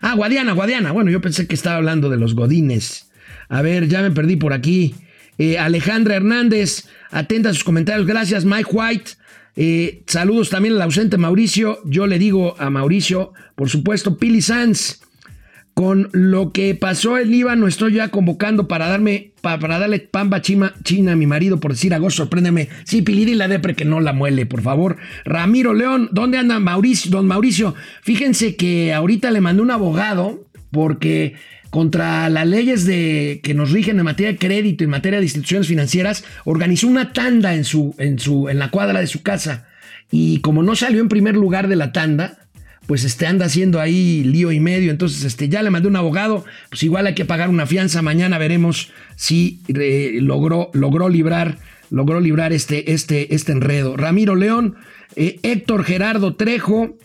Ah, 0.00 0.14
Guadiana, 0.14 0.52
Guadiana. 0.52 0.92
Bueno, 0.92 1.10
yo 1.10 1.20
pensé 1.20 1.46
que 1.46 1.54
estaba 1.54 1.76
hablando 1.76 2.08
de 2.10 2.18
los 2.18 2.34
Godines. 2.34 3.07
A 3.48 3.62
ver, 3.62 3.88
ya 3.88 4.02
me 4.02 4.10
perdí 4.10 4.36
por 4.36 4.52
aquí. 4.52 4.94
Eh, 5.38 5.58
Alejandra 5.58 6.16
Hernández, 6.16 6.88
atenta 7.10 7.50
a 7.50 7.54
sus 7.54 7.64
comentarios. 7.64 8.06
Gracias, 8.06 8.44
Mike 8.44 8.70
White. 8.72 9.12
Eh, 9.56 10.02
saludos 10.06 10.50
también 10.50 10.74
al 10.74 10.82
ausente 10.82 11.16
Mauricio. 11.16 11.80
Yo 11.84 12.06
le 12.06 12.18
digo 12.18 12.54
a 12.58 12.70
Mauricio, 12.70 13.32
por 13.54 13.68
supuesto, 13.68 14.18
Pili 14.18 14.42
Sanz. 14.42 15.00
Con 15.74 16.08
lo 16.10 16.52
que 16.52 16.74
pasó 16.74 17.18
en 17.18 17.30
Líbano, 17.30 17.68
estoy 17.68 17.94
ya 17.94 18.08
convocando 18.08 18.66
para 18.66 18.88
darme, 18.88 19.30
para, 19.42 19.78
darle 19.78 20.00
pamba 20.00 20.42
china, 20.42 20.74
china 20.82 21.12
a 21.12 21.16
mi 21.16 21.26
marido 21.26 21.60
por 21.60 21.72
decir 21.72 21.94
algo, 21.94 22.10
sorpréndeme. 22.10 22.68
Sí, 22.82 23.02
Pili, 23.02 23.24
dile 23.24 23.36
la 23.36 23.46
depre 23.46 23.76
que 23.76 23.84
no 23.84 24.00
la 24.00 24.12
muele, 24.12 24.44
por 24.44 24.60
favor. 24.60 24.96
Ramiro 25.24 25.74
León, 25.74 26.08
¿dónde 26.10 26.38
anda 26.38 26.58
Mauricio? 26.58 27.12
Don 27.12 27.28
Mauricio, 27.28 27.76
fíjense 28.02 28.56
que 28.56 28.92
ahorita 28.92 29.30
le 29.30 29.40
mandé 29.40 29.62
un 29.62 29.70
abogado 29.70 30.48
porque 30.72 31.34
contra 31.70 32.28
las 32.28 32.46
leyes 32.46 32.86
de, 32.86 33.40
que 33.42 33.54
nos 33.54 33.70
rigen 33.72 33.98
en 33.98 34.04
materia 34.04 34.32
de 34.32 34.38
crédito 34.38 34.82
y 34.82 34.86
en 34.86 34.90
materia 34.90 35.18
de 35.18 35.24
instituciones 35.24 35.68
financieras, 35.68 36.24
organizó 36.44 36.86
una 36.86 37.12
tanda 37.12 37.54
en, 37.54 37.64
su, 37.64 37.94
en, 37.98 38.18
su, 38.18 38.48
en 38.48 38.58
la 38.58 38.70
cuadra 38.70 39.00
de 39.00 39.06
su 39.06 39.22
casa. 39.22 39.66
Y 40.10 40.40
como 40.40 40.62
no 40.62 40.76
salió 40.76 41.00
en 41.00 41.08
primer 41.08 41.34
lugar 41.34 41.68
de 41.68 41.76
la 41.76 41.92
tanda, 41.92 42.38
pues 42.86 43.04
este 43.04 43.26
anda 43.26 43.46
haciendo 43.46 43.80
ahí 43.80 44.24
lío 44.24 44.50
y 44.50 44.60
medio. 44.60 44.90
Entonces, 44.90 45.22
este, 45.24 45.50
ya 45.50 45.62
le 45.62 45.68
mandé 45.68 45.88
un 45.88 45.96
abogado, 45.96 46.46
pues 46.70 46.82
igual 46.82 47.06
hay 47.06 47.14
que 47.14 47.26
pagar 47.26 47.50
una 47.50 47.66
fianza. 47.66 48.00
Mañana 48.00 48.38
veremos 48.38 48.90
si 49.14 49.60
logró, 49.68 50.70
logró 50.72 51.10
librar, 51.10 51.58
logró 51.90 52.18
librar 52.18 52.54
este, 52.54 52.92
este, 52.92 53.34
este 53.34 53.52
enredo. 53.52 53.98
Ramiro 53.98 54.36
León, 54.36 54.76
eh, 55.16 55.38
Héctor 55.42 55.84
Gerardo 55.84 56.34
Trejo, 56.36 56.96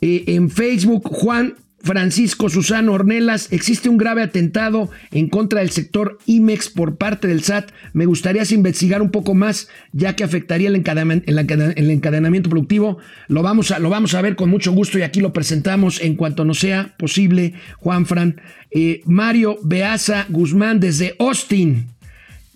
eh, 0.00 0.22
en 0.28 0.48
Facebook, 0.48 1.08
Juan 1.10 1.54
Francisco 1.86 2.48
Susano 2.48 2.92
Ornelas, 2.92 3.52
existe 3.52 3.88
un 3.88 3.96
grave 3.96 4.22
atentado 4.22 4.90
en 5.12 5.28
contra 5.28 5.60
del 5.60 5.70
sector 5.70 6.18
IMEX 6.26 6.68
por 6.68 6.96
parte 6.96 7.28
del 7.28 7.44
SAT. 7.44 7.70
Me 7.92 8.06
gustaría 8.06 8.42
investigar 8.50 9.02
un 9.02 9.12
poco 9.12 9.34
más, 9.34 9.68
ya 9.92 10.16
que 10.16 10.24
afectaría 10.24 10.68
el 10.68 10.74
encadenamiento, 10.74 12.50
productivo. 12.50 12.98
Lo 13.28 13.42
vamos, 13.42 13.70
a, 13.70 13.78
lo 13.78 13.88
vamos 13.88 14.14
a 14.14 14.20
ver 14.20 14.34
con 14.34 14.50
mucho 14.50 14.72
gusto 14.72 14.98
y 14.98 15.02
aquí 15.02 15.20
lo 15.20 15.32
presentamos 15.32 16.00
en 16.02 16.16
cuanto 16.16 16.44
nos 16.44 16.58
sea 16.58 16.94
posible, 16.98 17.54
Juan 17.78 18.04
Fran. 18.04 18.40
Eh, 18.72 19.02
Mario 19.06 19.56
Beaza 19.62 20.26
Guzmán 20.28 20.80
desde 20.80 21.14
Austin. 21.20 21.86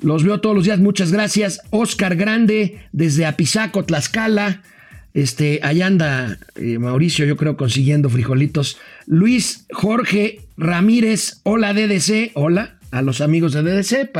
Los 0.02 0.24
veo 0.24 0.40
todos 0.40 0.56
los 0.56 0.64
días, 0.64 0.80
muchas 0.80 1.12
gracias. 1.12 1.60
Oscar 1.70 2.16
Grande 2.16 2.80
desde 2.90 3.26
Apizaco, 3.26 3.84
Tlaxcala. 3.84 4.62
Este, 5.12 5.60
allá 5.62 5.86
anda 5.86 6.38
eh, 6.54 6.78
Mauricio, 6.78 7.24
yo 7.24 7.36
creo, 7.36 7.56
consiguiendo 7.56 8.08
frijolitos. 8.10 8.78
Luis 9.06 9.66
Jorge 9.72 10.40
Ramírez, 10.56 11.40
hola 11.42 11.74
DDC, 11.74 12.32
hola 12.34 12.78
a 12.90 13.02
los 13.02 13.20
amigos 13.20 13.52
de 13.52 13.62
DDC, 13.62 14.10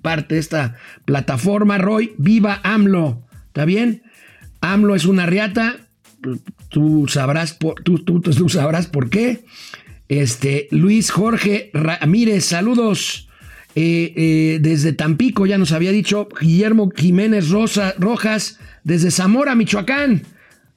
parte 0.00 0.34
de 0.34 0.40
esta 0.40 0.76
plataforma. 1.04 1.78
Roy, 1.78 2.14
viva 2.18 2.60
AMLO, 2.64 3.22
¿está 3.48 3.64
bien? 3.64 4.02
AMLO 4.60 4.94
es 4.94 5.04
una 5.04 5.26
riata, 5.26 5.76
tú 6.68 7.06
sabrás, 7.08 7.52
por, 7.52 7.82
tú, 7.82 7.98
tú, 7.98 8.48
sabrás 8.48 8.86
por 8.86 9.10
qué. 9.10 9.44
Este, 10.08 10.68
Luis 10.70 11.10
Jorge 11.10 11.70
Ramírez, 11.72 12.44
saludos. 12.44 13.28
Eh, 13.74 14.12
eh, 14.16 14.58
desde 14.60 14.92
Tampico, 14.92 15.46
ya 15.46 15.56
nos 15.56 15.72
había 15.72 15.92
dicho 15.92 16.28
Guillermo 16.38 16.90
Jiménez 16.94 17.48
Rosa, 17.48 17.94
Rojas, 17.98 18.58
desde 18.84 19.10
Zamora, 19.10 19.54
Michoacán, 19.54 20.24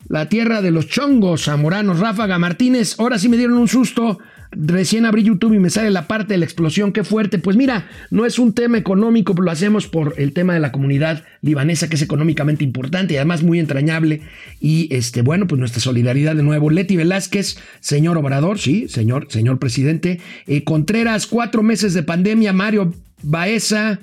la 0.07 0.29
tierra 0.29 0.62
de 0.62 0.71
los 0.71 0.88
chongos 0.88 1.45
zamoranos. 1.45 2.00
Ráfaga 2.00 2.38
Martínez, 2.38 2.95
ahora 3.00 3.17
sí 3.17 3.29
me 3.29 3.38
dieron 3.38 3.57
un 3.57 3.67
susto. 3.67 4.19
Recién 4.51 5.05
abrí 5.05 5.24
YouTube 5.24 5.53
y 5.53 5.59
me 5.59 5.69
sale 5.69 5.91
la 5.91 6.07
parte 6.07 6.33
de 6.33 6.38
la 6.38 6.45
explosión, 6.45 6.93
qué 6.93 7.03
fuerte. 7.03 7.39
Pues 7.39 7.57
mira, 7.57 7.89
no 8.09 8.25
es 8.25 8.39
un 8.39 8.53
tema 8.53 8.77
económico, 8.77 9.33
lo 9.33 9.51
hacemos 9.51 9.88
por 9.88 10.13
el 10.17 10.31
tema 10.31 10.53
de 10.53 10.62
la 10.62 10.71
comunidad 10.71 11.24
libanesa, 11.41 11.89
que 11.89 11.95
es 11.95 12.01
económicamente 12.01 12.63
importante 12.63 13.13
y 13.13 13.17
además 13.17 13.43
muy 13.43 13.59
entrañable. 13.59 14.21
Y 14.62 14.88
este, 14.93 15.21
bueno, 15.24 15.47
pues 15.47 15.59
nuestra 15.59 15.81
solidaridad 15.81 16.35
de 16.35 16.43
nuevo. 16.43 16.69
Leti 16.69 16.95
Velázquez, 16.95 17.57
señor 17.81 18.17
Obrador, 18.17 18.59
sí, 18.59 18.88
señor, 18.88 19.27
señor 19.29 19.59
presidente. 19.59 20.21
Eh, 20.47 20.63
Contreras, 20.63 21.27
cuatro 21.27 21.62
meses 21.62 21.93
de 21.93 22.03
pandemia. 22.03 22.53
Mario 22.53 22.93
Baeza, 23.24 24.00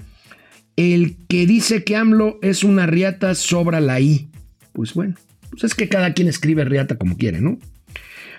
el 0.76 1.16
que 1.28 1.46
dice 1.46 1.84
que 1.84 1.96
AMLO 1.96 2.38
es 2.42 2.62
una 2.62 2.86
riata 2.86 3.34
sobra 3.34 3.80
la 3.80 4.00
I. 4.00 4.28
Pues 4.74 4.92
bueno, 4.92 5.14
pues 5.52 5.64
es 5.64 5.74
que 5.74 5.88
cada 5.88 6.14
quien 6.14 6.28
escribe 6.28 6.64
riata 6.64 6.96
como 6.96 7.16
quiere, 7.16 7.40
¿no? 7.40 7.58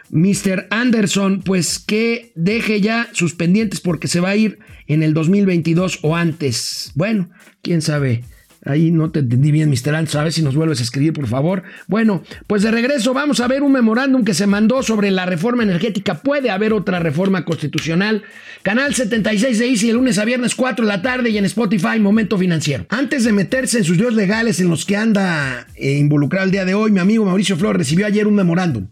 Mr. 0.10 0.68
Anderson, 0.70 1.42
pues 1.42 1.80
que 1.80 2.34
deje 2.36 2.82
ya 2.82 3.10
sus 3.14 3.36
pendientes 3.36 3.80
porque 3.80 4.08
se 4.08 4.20
va 4.20 4.30
a 4.30 4.36
ir 4.36 4.60
en 4.88 5.02
el 5.02 5.14
2022 5.14 6.00
o 6.02 6.16
antes. 6.16 6.92
Bueno, 6.96 7.30
quién 7.62 7.82
sabe. 7.82 8.24
Ahí 8.66 8.92
no 8.92 9.12
te 9.12 9.20
entendí 9.20 9.52
bien, 9.52 9.70
Mr. 9.70 9.94
Anderson. 9.94 10.22
A 10.22 10.24
ver 10.24 10.34
si 10.34 10.42
nos 10.42 10.56
vuelves 10.56 10.80
a 10.80 10.84
escribir, 10.84 11.12
por 11.12 11.28
favor. 11.28 11.64
Bueno, 11.88 12.24
pues 12.48 12.64
de 12.64 12.72
regreso 12.72 13.14
vamos 13.14 13.42
a 13.42 13.48
ver 13.48 13.62
un 13.62 13.74
memorándum 13.74 14.24
que 14.24 14.34
se 14.34 14.48
mandó 14.48 14.84
sobre 14.84 15.12
la 15.12 15.26
reforma 15.26 15.64
energética. 15.64 16.22
Puede 16.22 16.50
haber 16.50 16.72
otra 16.72 17.00
reforma 17.00 17.44
constitucional. 17.44 18.24
Canal 18.62 18.96
76 18.96 19.60
de 19.60 19.68
Easy, 19.68 19.88
de 19.88 19.94
lunes 19.94 20.18
a 20.18 20.26
viernes, 20.26 20.56
4 20.56 20.86
de 20.86 20.92
la 20.92 21.02
tarde 21.02 21.30
y 21.30 21.38
en 21.38 21.44
Spotify, 21.46 22.00
Momento 22.00 22.38
Financiero. 22.38 22.86
Antes 22.90 23.26
de 23.26 23.34
meterse 23.34 23.80
en 23.80 23.84
sus 23.84 23.98
dios 23.98 24.14
legales 24.14 24.62
en 24.62 24.70
los 24.70 24.86
que 24.86 24.96
anda 24.96 25.68
eh, 25.76 25.98
involucrado 25.98 26.46
el 26.46 26.52
día 26.52 26.64
de 26.64 26.74
hoy, 26.74 26.92
mi 26.92 27.00
amigo 27.00 27.26
Mauricio 27.26 27.58
Flores 27.58 27.80
recibió 27.80 28.06
ayer 28.06 28.28
un 28.28 28.36
memorándum. 28.36 28.88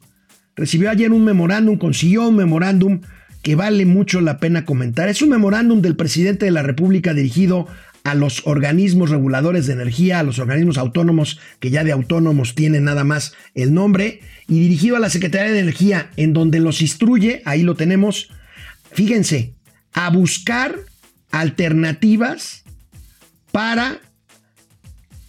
Recibió 0.58 0.90
ayer 0.90 1.14
un 1.14 1.24
memorándum, 1.24 1.78
consiguió 1.78 2.28
un 2.28 2.36
memorándum 2.36 3.00
que 3.42 3.56
vale 3.56 3.86
mucho 3.86 4.20
la 4.20 4.40
pena 4.40 4.66
comentar. 4.66 5.08
Es 5.08 5.22
un 5.22 5.30
memorándum 5.30 5.82
del 5.82 5.96
presidente 5.96 6.46
de 6.46 6.52
la 6.52 6.62
República 6.62 7.14
dirigido 7.14 7.68
a 8.04 8.16
los 8.16 8.46
organismos 8.46 9.10
reguladores 9.10 9.68
de 9.68 9.74
energía, 9.74 10.20
a 10.20 10.24
los 10.24 10.40
organismos 10.40 10.78
autónomos, 10.78 11.40
que 11.60 11.70
ya 11.70 11.84
de 11.84 11.92
autónomos 11.92 12.56
tienen 12.56 12.86
nada 12.86 13.04
más 13.04 13.34
el 13.54 13.74
nombre, 13.74 14.22
y 14.48 14.60
dirigido 14.60 14.96
a 14.96 15.00
la 15.00 15.10
Secretaría 15.10 15.52
de 15.52 15.60
Energía, 15.60 16.12
en 16.18 16.34
donde 16.34 16.60
los 16.60 16.82
instruye, 16.82 17.42
ahí 17.46 17.64
lo 17.64 17.76
tenemos, 17.76 18.30
fíjense, 18.92 19.54
a 19.94 20.10
buscar 20.10 20.76
alternativas 21.32 22.64
para 23.52 24.00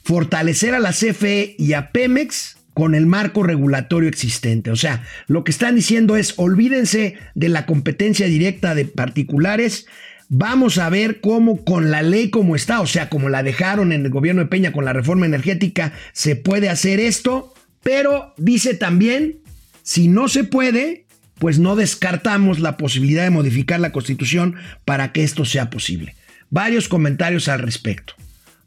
fortalecer 0.04 0.74
a 0.74 0.80
la 0.80 0.92
CFE 0.92 1.54
y 1.58 1.74
a 1.74 1.92
Pemex 1.92 2.56
con 2.74 2.94
el 2.94 3.06
marco 3.06 3.42
regulatorio 3.42 4.08
existente. 4.08 4.70
O 4.70 4.76
sea, 4.76 5.04
lo 5.26 5.44
que 5.44 5.50
están 5.50 5.76
diciendo 5.76 6.16
es, 6.16 6.34
olvídense 6.36 7.16
de 7.34 7.48
la 7.48 7.66
competencia 7.66 8.26
directa 8.26 8.74
de 8.74 8.86
particulares, 8.86 9.86
Vamos 10.34 10.78
a 10.78 10.88
ver 10.88 11.20
cómo 11.20 11.62
con 11.62 11.90
la 11.90 12.00
ley 12.00 12.30
como 12.30 12.56
está, 12.56 12.80
o 12.80 12.86
sea, 12.86 13.10
como 13.10 13.28
la 13.28 13.42
dejaron 13.42 13.92
en 13.92 14.06
el 14.06 14.10
gobierno 14.10 14.40
de 14.40 14.48
Peña 14.48 14.72
con 14.72 14.86
la 14.86 14.94
reforma 14.94 15.26
energética, 15.26 15.92
se 16.14 16.36
puede 16.36 16.70
hacer 16.70 17.00
esto, 17.00 17.52
pero 17.82 18.32
dice 18.38 18.72
también, 18.72 19.40
si 19.82 20.08
no 20.08 20.28
se 20.28 20.44
puede, 20.44 21.04
pues 21.38 21.58
no 21.58 21.76
descartamos 21.76 22.60
la 22.60 22.78
posibilidad 22.78 23.24
de 23.24 23.28
modificar 23.28 23.78
la 23.78 23.92
constitución 23.92 24.54
para 24.86 25.12
que 25.12 25.22
esto 25.22 25.44
sea 25.44 25.68
posible. 25.68 26.16
Varios 26.48 26.88
comentarios 26.88 27.48
al 27.48 27.58
respecto. 27.58 28.14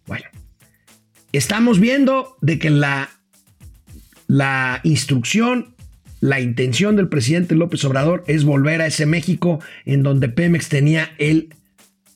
Bueno, 0.06 0.26
estamos 1.32 1.80
viendo 1.80 2.38
de 2.42 2.60
que 2.60 2.70
la, 2.70 3.10
la 4.28 4.82
instrucción 4.84 5.75
la 6.26 6.40
intención 6.40 6.96
del 6.96 7.08
presidente 7.08 7.54
López 7.54 7.86
Obrador 7.86 8.24
es 8.26 8.46
volver 8.46 8.82
a 8.82 8.88
ese 8.88 9.06
México 9.06 9.60
en 9.86 10.02
donde 10.02 10.28
Pemex 10.28 10.70
tenía 10.70 11.12
el 11.20 11.54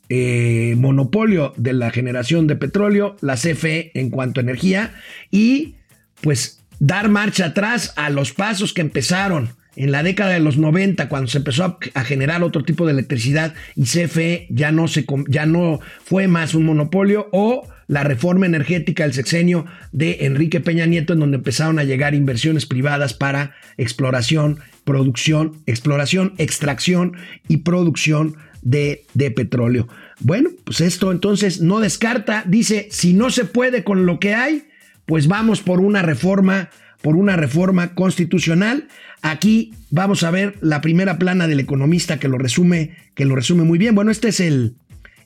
eh, 0.10 0.74
monopolio 0.78 1.54
de 1.58 1.74
la 1.74 1.92
generación 1.92 2.48
de 2.48 2.56
petróleo, 2.56 3.18
la 3.22 3.36
CFE 3.36 3.92
en 3.94 4.10
cuanto 4.10 4.40
a 4.40 4.44
energía, 4.44 4.96
y 5.30 5.76
pues 6.22 6.64
dar 6.80 7.10
marcha 7.10 7.46
atrás 7.46 7.94
a 7.98 8.10
los 8.10 8.34
pasos 8.34 8.74
que 8.74 8.82
empezaron 8.82 9.50
en 9.76 9.92
la 9.92 10.02
década 10.02 10.32
de 10.32 10.40
los 10.40 10.58
90, 10.58 11.08
cuando 11.08 11.28
se 11.28 11.38
empezó 11.38 11.78
a, 11.94 12.04
generar 12.04 12.42
otro 12.42 12.64
tipo 12.64 12.88
de 12.88 12.94
electricidad 12.94 13.54
y 13.76 13.84
CFE 13.84 14.48
ya 14.50 14.72
no, 14.72 14.88
se, 14.88 15.06
ya 15.28 15.46
no 15.46 15.80
fue 16.04 16.28
más 16.28 16.56
un 16.56 16.66
monopolio, 16.66 17.30
o 17.32 17.68
la 17.90 18.04
reforma 18.04 18.46
energética 18.46 19.04
del 19.04 19.14
sexenio 19.14 19.66
de 19.92 20.20
Enrique 20.22 20.60
Peña 20.60 20.86
Nieto, 20.86 21.14
en 21.14 21.22
donde 21.22 21.38
empezaron 21.38 21.80
a 21.80 21.84
llegar 21.84 22.14
inversiones 22.14 22.68
privadas 22.68 23.16
para 23.16 23.56
exploración, 23.78 24.60
producción, 24.84 25.58
exploración, 25.66 26.36
extracción 26.38 27.18
y 27.48 27.58
producción 27.58 28.36
de, 28.62 29.06
de 29.16 29.32
petróleo. 29.32 29.88
Bueno, 30.20 30.52
pues 30.66 30.82
esto 30.82 31.12
entonces 31.12 31.62
no 31.62 31.80
descarta, 31.80 32.44
dice, 32.46 32.90
si 32.92 33.14
no 33.14 33.32
se 33.32 33.46
puede 33.46 33.84
con 33.84 34.06
lo 34.06 34.20
que 34.20 34.36
hay, 34.36 34.68
pues 35.08 35.28
vamos 35.28 35.62
por 35.62 35.80
una 35.80 36.04
reforma, 36.04 36.70
por 37.02 37.16
una 37.16 37.38
reforma 37.38 37.96
constitucional. 37.96 38.88
Aquí 39.24 39.74
vamos 39.90 40.22
a 40.22 40.30
ver 40.30 40.60
la 40.62 40.82
primera 40.82 41.18
plana 41.18 41.48
del 41.48 41.60
economista 41.60 42.20
que 42.20 42.28
lo 42.28 42.38
resume, 42.38 42.98
que 43.16 43.26
lo 43.26 43.36
resume 43.36 43.64
muy 43.64 43.80
bien. 43.80 43.96
Bueno, 43.96 44.12
este 44.12 44.28
es 44.28 44.42
el, 44.42 44.76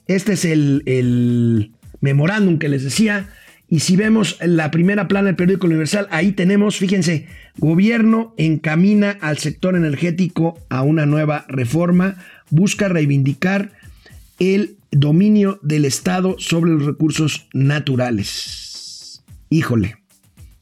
este 0.06 0.32
es 0.32 0.46
el, 0.46 0.82
el 0.86 1.73
memorándum 2.04 2.58
que 2.58 2.68
les 2.68 2.84
decía. 2.84 3.30
Y 3.68 3.80
si 3.80 3.96
vemos 3.96 4.38
la 4.40 4.70
primera 4.70 5.08
plana 5.08 5.28
del 5.28 5.36
periódico 5.36 5.66
Universal, 5.66 6.06
ahí 6.10 6.32
tenemos, 6.32 6.76
fíjense, 6.76 7.26
gobierno 7.56 8.34
encamina 8.36 9.16
al 9.22 9.38
sector 9.38 9.74
energético 9.74 10.60
a 10.68 10.82
una 10.82 11.06
nueva 11.06 11.46
reforma, 11.48 12.16
busca 12.50 12.88
reivindicar 12.88 13.72
el 14.38 14.76
dominio 14.92 15.58
del 15.62 15.86
Estado 15.86 16.36
sobre 16.38 16.72
los 16.72 16.84
recursos 16.84 17.48
naturales. 17.54 19.24
Híjole. 19.48 19.96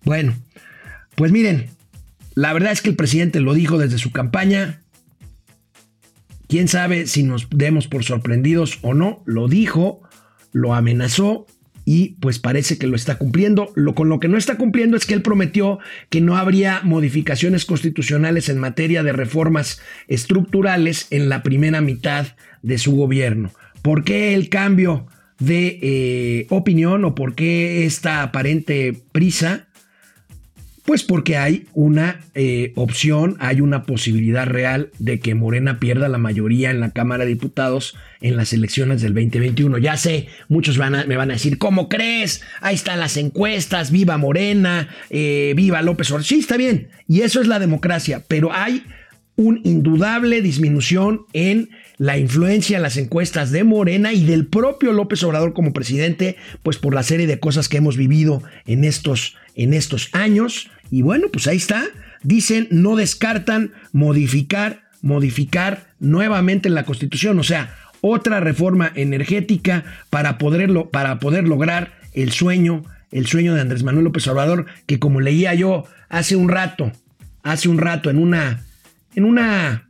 Bueno, 0.04 0.34
pues 1.16 1.32
miren, 1.32 1.66
la 2.34 2.52
verdad 2.52 2.72
es 2.72 2.82
que 2.82 2.90
el 2.90 2.96
presidente 2.96 3.40
lo 3.40 3.52
dijo 3.52 3.78
desde 3.78 3.98
su 3.98 4.12
campaña. 4.12 4.80
Quién 6.48 6.68
sabe 6.68 7.06
si 7.06 7.24
nos 7.24 7.48
demos 7.50 7.88
por 7.88 8.04
sorprendidos 8.04 8.78
o 8.82 8.94
no, 8.94 9.22
lo 9.26 9.48
dijo 9.48 10.02
lo 10.52 10.74
amenazó 10.74 11.46
y 11.84 12.10
pues 12.20 12.38
parece 12.38 12.78
que 12.78 12.86
lo 12.86 12.96
está 12.96 13.18
cumpliendo. 13.18 13.72
Lo 13.74 13.94
con 13.94 14.08
lo 14.08 14.20
que 14.20 14.28
no 14.28 14.36
está 14.36 14.56
cumpliendo 14.56 14.96
es 14.96 15.06
que 15.06 15.14
él 15.14 15.22
prometió 15.22 15.78
que 16.10 16.20
no 16.20 16.36
habría 16.36 16.80
modificaciones 16.84 17.64
constitucionales 17.64 18.48
en 18.48 18.58
materia 18.58 19.02
de 19.02 19.12
reformas 19.12 19.80
estructurales 20.08 21.06
en 21.10 21.28
la 21.28 21.42
primera 21.42 21.80
mitad 21.80 22.26
de 22.62 22.78
su 22.78 22.94
gobierno. 22.94 23.50
¿Por 23.82 24.04
qué 24.04 24.34
el 24.34 24.48
cambio 24.48 25.06
de 25.38 25.78
eh, 25.82 26.46
opinión 26.50 27.04
o 27.04 27.14
por 27.14 27.34
qué 27.34 27.84
esta 27.84 28.22
aparente 28.22 29.02
prisa? 29.10 29.66
Pues 30.84 31.04
porque 31.04 31.36
hay 31.36 31.66
una 31.74 32.20
eh, 32.34 32.72
opción, 32.74 33.36
hay 33.38 33.60
una 33.60 33.84
posibilidad 33.84 34.46
real 34.46 34.90
de 34.98 35.20
que 35.20 35.36
Morena 35.36 35.78
pierda 35.78 36.08
la 36.08 36.18
mayoría 36.18 36.70
en 36.70 36.80
la 36.80 36.90
Cámara 36.90 37.24
de 37.24 37.30
Diputados 37.30 37.96
en 38.20 38.36
las 38.36 38.52
elecciones 38.52 39.00
del 39.00 39.14
2021. 39.14 39.78
Ya 39.78 39.96
sé, 39.96 40.26
muchos 40.48 40.78
van 40.78 41.06
me 41.06 41.16
van 41.16 41.30
a 41.30 41.34
decir, 41.34 41.58
¿cómo 41.58 41.88
crees? 41.88 42.42
Ahí 42.60 42.74
están 42.74 42.98
las 42.98 43.16
encuestas, 43.16 43.92
viva 43.92 44.18
Morena, 44.18 44.88
eh, 45.10 45.52
viva 45.54 45.82
López 45.82 46.10
Obrador. 46.10 46.26
Sí, 46.26 46.40
está 46.40 46.56
bien, 46.56 46.88
y 47.06 47.20
eso 47.20 47.40
es 47.40 47.46
la 47.46 47.60
democracia, 47.60 48.24
pero 48.26 48.52
hay 48.52 48.84
una 49.36 49.60
indudable 49.64 50.42
disminución 50.42 51.22
en 51.32 51.70
la 51.98 52.18
influencia 52.18 52.76
en 52.76 52.82
las 52.82 52.96
encuestas 52.96 53.50
de 53.50 53.64
Morena 53.64 54.12
y 54.12 54.24
del 54.24 54.46
propio 54.46 54.92
López 54.92 55.22
Obrador 55.22 55.52
como 55.52 55.72
presidente, 55.72 56.36
pues 56.62 56.76
por 56.78 56.94
la 56.94 57.02
serie 57.02 57.26
de 57.26 57.38
cosas 57.38 57.68
que 57.68 57.76
hemos 57.76 57.96
vivido 57.96 58.42
en 58.66 58.84
estos, 58.84 59.36
en 59.54 59.72
estos 59.72 60.10
años. 60.12 60.70
Y 60.90 61.02
bueno, 61.02 61.28
pues 61.32 61.46
ahí 61.46 61.56
está. 61.56 61.84
Dicen, 62.22 62.68
no 62.70 62.96
descartan 62.96 63.72
modificar, 63.92 64.82
modificar 65.00 65.86
nuevamente 65.98 66.68
la 66.70 66.84
Constitución, 66.84 67.38
o 67.38 67.44
sea, 67.44 67.76
otra 68.00 68.40
reforma 68.40 68.92
energética 68.94 69.84
para, 70.10 70.38
poderlo, 70.38 70.90
para 70.90 71.18
poder 71.20 71.48
lograr 71.48 71.94
el 72.12 72.32
sueño, 72.32 72.84
el 73.10 73.26
sueño 73.26 73.54
de 73.54 73.60
Andrés 73.60 73.84
Manuel 73.84 74.04
López 74.04 74.26
Obrador, 74.28 74.66
que 74.86 74.98
como 74.98 75.20
leía 75.20 75.54
yo 75.54 75.84
hace 76.08 76.36
un 76.36 76.48
rato, 76.48 76.92
hace 77.42 77.68
un 77.68 77.78
rato 77.78 78.10
en 78.10 78.18
una 78.18 78.64
en 79.14 79.24
una 79.24 79.88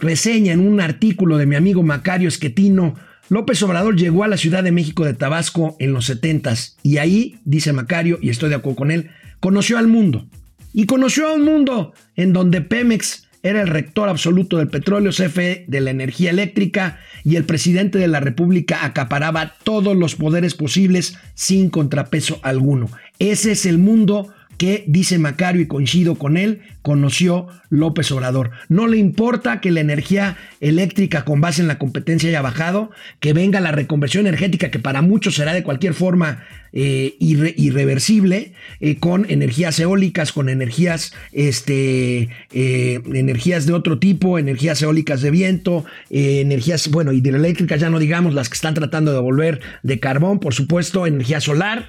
reseña, 0.00 0.52
en 0.52 0.66
un 0.66 0.80
artículo 0.80 1.36
de 1.38 1.46
mi 1.46 1.56
amigo 1.56 1.82
Macario 1.82 2.28
Esquetino, 2.28 2.94
López 3.28 3.62
Obrador 3.62 3.96
llegó 3.96 4.22
a 4.22 4.28
la 4.28 4.36
Ciudad 4.36 4.62
de 4.62 4.72
México 4.72 5.04
de 5.04 5.14
Tabasco 5.14 5.76
en 5.80 5.92
los 5.92 6.06
70 6.06 6.54
y 6.82 6.98
ahí, 6.98 7.40
dice 7.44 7.72
Macario, 7.72 8.18
y 8.22 8.30
estoy 8.30 8.50
de 8.50 8.54
acuerdo 8.54 8.76
con 8.76 8.90
él, 8.90 9.10
conoció 9.40 9.78
al 9.78 9.88
mundo. 9.88 10.28
Y 10.72 10.86
conoció 10.86 11.28
a 11.28 11.34
un 11.34 11.42
mundo 11.42 11.94
en 12.14 12.32
donde 12.32 12.60
Pemex 12.60 13.26
era 13.42 13.62
el 13.62 13.68
rector 13.68 14.08
absoluto 14.08 14.58
del 14.58 14.68
petróleo, 14.68 15.12
CFE 15.12 15.64
de 15.68 15.80
la 15.80 15.90
energía 15.90 16.30
eléctrica 16.30 16.98
y 17.24 17.36
el 17.36 17.44
presidente 17.44 17.98
de 17.98 18.08
la 18.08 18.20
República 18.20 18.84
acaparaba 18.84 19.54
todos 19.62 19.96
los 19.96 20.16
poderes 20.16 20.54
posibles 20.54 21.16
sin 21.34 21.70
contrapeso 21.70 22.40
alguno. 22.42 22.90
Ese 23.18 23.52
es 23.52 23.64
el 23.64 23.78
mundo 23.78 24.32
que, 24.56 24.84
dice 24.86 25.18
Macario 25.18 25.62
y 25.62 25.66
coincido 25.66 26.16
con 26.16 26.36
él, 26.36 26.60
conoció 26.82 27.48
López 27.68 28.10
Obrador. 28.12 28.52
No 28.68 28.86
le 28.86 28.96
importa 28.96 29.60
que 29.60 29.70
la 29.70 29.80
energía 29.80 30.36
eléctrica 30.60 31.24
con 31.24 31.40
base 31.40 31.60
en 31.60 31.68
la 31.68 31.78
competencia 31.78 32.28
haya 32.28 32.42
bajado, 32.42 32.90
que 33.20 33.32
venga 33.32 33.60
la 33.60 33.72
reconversión 33.72 34.26
energética, 34.26 34.70
que 34.70 34.78
para 34.78 35.02
muchos 35.02 35.34
será 35.34 35.52
de 35.52 35.62
cualquier 35.62 35.94
forma 35.94 36.44
eh, 36.72 37.16
irreversible, 37.18 38.52
eh, 38.80 38.96
con 38.96 39.26
energías 39.30 39.78
eólicas, 39.80 40.32
con 40.32 40.48
energías, 40.48 41.14
este, 41.32 42.28
eh, 42.52 43.00
energías 43.14 43.66
de 43.66 43.72
otro 43.72 43.98
tipo, 43.98 44.38
energías 44.38 44.82
eólicas 44.82 45.22
de 45.22 45.30
viento, 45.30 45.84
energías, 46.10 46.88
bueno, 46.90 47.12
hidroeléctricas, 47.12 47.80
ya 47.80 47.90
no 47.90 47.98
digamos 47.98 48.34
las 48.34 48.48
que 48.48 48.54
están 48.54 48.74
tratando 48.74 49.12
de 49.12 49.20
volver 49.20 49.60
de 49.82 49.98
carbón, 50.00 50.38
por 50.38 50.54
supuesto, 50.54 51.06
energía 51.06 51.40
solar 51.40 51.88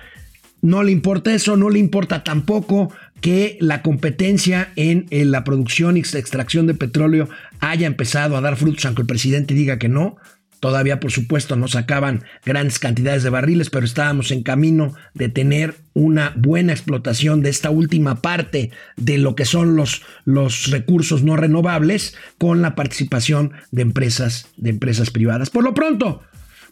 no 0.62 0.84
le 0.84 0.92
importa 0.92 1.34
eso, 1.34 1.58
no 1.58 1.70
le 1.70 1.80
importa 1.80 2.24
tampoco 2.24 2.92
que 3.22 3.58
la 3.60 3.82
competencia 3.82 4.72
en, 4.76 5.08
la 5.12 5.44
producción 5.44 5.98
y 5.98 6.02
extracción 6.02 6.68
de 6.68 6.74
petróleo 6.74 7.30
haya 7.60 7.88
empezado 7.88 8.38
a 8.38 8.42
dar 8.42 8.58
frutos, 8.58 8.86
aunque 8.86 9.02
el 9.02 9.08
presidente 9.08 9.54
diga 9.54 9.80
que 9.80 9.90
no. 9.90 10.18
Todavía, 10.60 11.00
por 11.00 11.12
supuesto, 11.12 11.56
no 11.56 11.68
sacaban 11.68 12.24
grandes 12.44 12.80
cantidades 12.80 13.22
de 13.22 13.30
barriles, 13.30 13.70
pero 13.70 13.86
estábamos 13.86 14.32
en 14.32 14.42
camino 14.42 14.96
de 15.14 15.30
tener 15.30 15.76
una 15.94 16.34
buena 16.36 16.74
explotación 16.74 17.44
de 17.44 17.52
esta 17.52 17.70
última 17.70 18.22
parte 18.24 18.72
de 18.96 19.20
lo 19.20 19.36
que 19.36 19.46
son 19.46 19.76
los, 19.76 20.02
los 20.26 20.72
recursos 20.72 21.22
no 21.22 21.36
renovables 21.36 22.16
con 22.40 22.64
la 22.64 22.74
participación 22.74 23.52
de 23.70 23.84
empresas, 23.84 24.48
de 24.58 24.72
empresas 24.72 25.12
privadas. 25.12 25.52
Por 25.52 25.64
lo 25.64 25.76
pronto, 25.76 26.24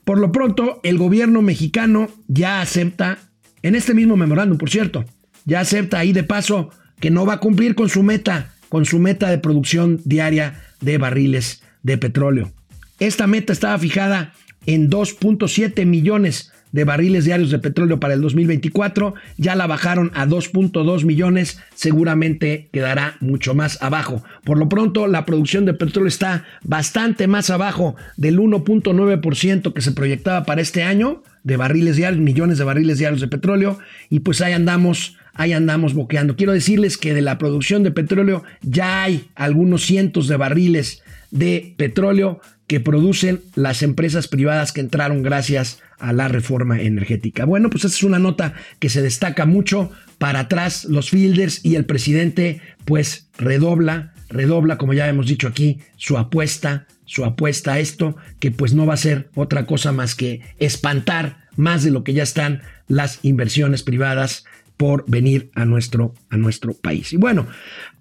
por 0.04 0.20
lo 0.20 0.32
pronto, 0.32 0.80
el 0.84 0.98
gobierno 0.98 1.42
mexicano 1.42 2.10
ya 2.28 2.62
acepta, 2.62 3.18
en 3.66 3.74
este 3.74 3.96
mismo 3.96 4.16
memorándum, 4.16 4.60
por 4.60 4.70
cierto, 4.70 5.06
ya 5.46 5.60
acepta 5.60 5.98
ahí 5.98 6.14
de 6.14 6.24
paso 6.24 6.70
que 7.00 7.10
no 7.10 7.26
va 7.26 7.34
a 7.34 7.40
cumplir 7.40 7.74
con 7.74 7.90
su 7.90 8.04
meta, 8.04 8.54
con 8.70 8.86
su 8.86 9.00
meta 9.00 9.32
de 9.32 9.40
producción 9.40 10.02
diaria 10.06 10.62
de 10.82 11.00
barriles 11.00 11.64
de 11.82 11.98
petróleo. 11.98 12.52
Esta 13.00 13.26
meta 13.26 13.54
estaba 13.54 13.80
fijada 13.80 14.34
en 14.68 14.88
2.7 14.92 15.84
millones 15.88 16.52
de 16.74 16.84
barriles 16.84 17.26
diarios 17.26 17.50
de 17.50 17.58
petróleo 17.58 18.00
para 18.00 18.14
el 18.14 18.22
2024, 18.22 19.16
ya 19.38 19.56
la 19.56 19.66
bajaron 19.66 20.12
a 20.14 20.28
2.2 20.28 21.04
millones, 21.04 21.60
seguramente 21.74 22.70
quedará 22.72 23.18
mucho 23.20 23.56
más 23.56 23.82
abajo. 23.82 24.24
Por 24.44 24.60
lo 24.60 24.70
pronto, 24.70 25.08
la 25.08 25.26
producción 25.26 25.66
de 25.66 25.74
petróleo 25.74 26.08
está 26.08 26.44
bastante 26.62 27.26
más 27.26 27.50
abajo 27.50 27.96
del 28.16 28.38
1.9% 28.38 29.74
que 29.74 29.82
se 29.82 29.92
proyectaba 29.92 30.44
para 30.44 30.62
este 30.62 30.84
año 30.84 31.24
de 31.46 31.58
barriles 31.58 31.96
diarios, 31.96 32.22
millones 32.22 32.58
de 32.58 32.64
barriles 32.66 32.98
diarios 32.98 33.22
de 33.22 33.30
petróleo, 33.30 33.80
y 34.10 34.20
pues 34.20 34.42
ahí 34.42 34.52
andamos, 34.52 35.16
ahí 35.34 35.54
andamos 35.54 35.94
boqueando. 35.94 36.36
Quiero 36.36 36.52
decirles 36.52 36.98
que 36.98 37.14
de 37.14 37.22
la 37.22 37.38
producción 37.38 37.84
de 37.84 37.92
petróleo 37.92 38.44
ya 38.62 39.04
hay 39.04 39.30
algunos 39.36 39.86
cientos 39.86 40.28
de 40.28 40.36
barriles 40.36 41.04
de 41.30 41.76
petróleo 41.78 42.42
que 42.68 42.80
producen 42.80 43.42
las 43.54 43.84
empresas 43.84 44.28
privadas 44.28 44.72
que 44.72 44.82
entraron 44.82 45.22
gracias 45.22 45.80
a 46.00 46.14
la 46.14 46.28
reforma 46.28 46.82
energética. 46.82 47.46
Bueno, 47.46 47.70
pues 47.70 47.86
esta 47.86 47.96
es 47.96 48.04
una 48.04 48.18
nota 48.18 48.54
que 48.80 48.90
se 48.90 49.04
destaca 49.04 49.46
mucho 49.46 49.92
para 50.18 50.40
atrás 50.42 50.86
los 50.86 51.12
fielders 51.12 51.64
y 51.64 51.76
el 51.76 51.86
presidente 51.86 52.60
pues 52.86 53.28
redobla, 53.38 54.14
redobla, 54.30 54.80
como 54.80 54.94
ya 54.94 55.08
hemos 55.08 55.28
dicho 55.28 55.48
aquí, 55.48 55.80
su 55.96 56.18
apuesta, 56.18 56.88
su 57.06 57.26
apuesta 57.26 57.74
a 57.74 57.80
esto, 57.80 58.16
que 58.40 58.52
pues 58.52 58.74
no 58.74 58.86
va 58.86 58.96
a 58.96 58.98
ser 58.98 59.30
otra 59.36 59.66
cosa 59.66 59.92
más 59.92 60.16
que 60.16 60.42
espantar 60.60 61.46
más 61.56 61.84
de 61.84 61.92
lo 61.92 62.04
que 62.04 62.14
ya 62.14 62.24
están 62.24 62.62
las 62.88 63.20
inversiones 63.24 63.84
privadas 63.84 64.46
por 64.78 65.06
venir 65.08 65.52
a 65.56 65.66
nuestro, 65.66 66.14
a 66.30 66.38
nuestro 66.38 66.74
país. 66.74 67.14
Y 67.14 67.18
bueno, 67.18 67.48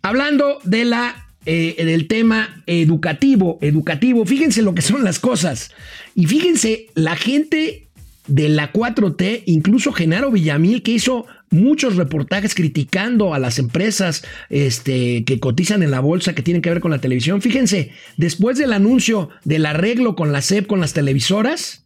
hablando 0.03 0.59
de 0.65 0.85
la 0.85 1.25
eh, 1.47 1.85
del 1.85 2.09
tema 2.09 2.63
educativo, 2.67 3.59
educativo. 3.61 4.25
Fíjense 4.25 4.63
lo 4.63 4.75
que 4.75 4.81
son 4.81 5.05
las 5.05 5.19
cosas. 5.19 5.73
Y 6.15 6.25
fíjense, 6.25 6.87
la 6.95 7.17
gente 7.17 7.89
de 8.27 8.49
la 8.49 8.73
4T, 8.73 9.43
incluso 9.45 9.93
Genaro 9.93 10.31
Villamil, 10.31 10.83
que 10.83 10.93
hizo 10.93 11.27
muchos 11.55 11.97
reportajes 11.97 12.55
criticando 12.55 13.33
a 13.33 13.39
las 13.39 13.59
empresas 13.59 14.25
este, 14.51 15.25
que 15.25 15.41
cotizan 15.41 15.83
en 15.83 15.91
la 15.91 16.01
bolsa 16.01 16.35
que 16.35 16.43
tienen 16.43 16.61
que 16.61 16.71
ver 16.71 16.81
con 16.81 16.91
la 16.91 17.01
televisión. 17.01 17.41
Fíjense, 17.41 17.93
después 18.17 18.59
del 18.59 18.73
anuncio 18.73 19.31
del 19.45 19.67
arreglo 19.67 20.17
con 20.17 20.33
la 20.33 20.43
SEP, 20.43 20.67
con 20.67 20.81
las 20.81 20.93
televisoras, 20.93 21.85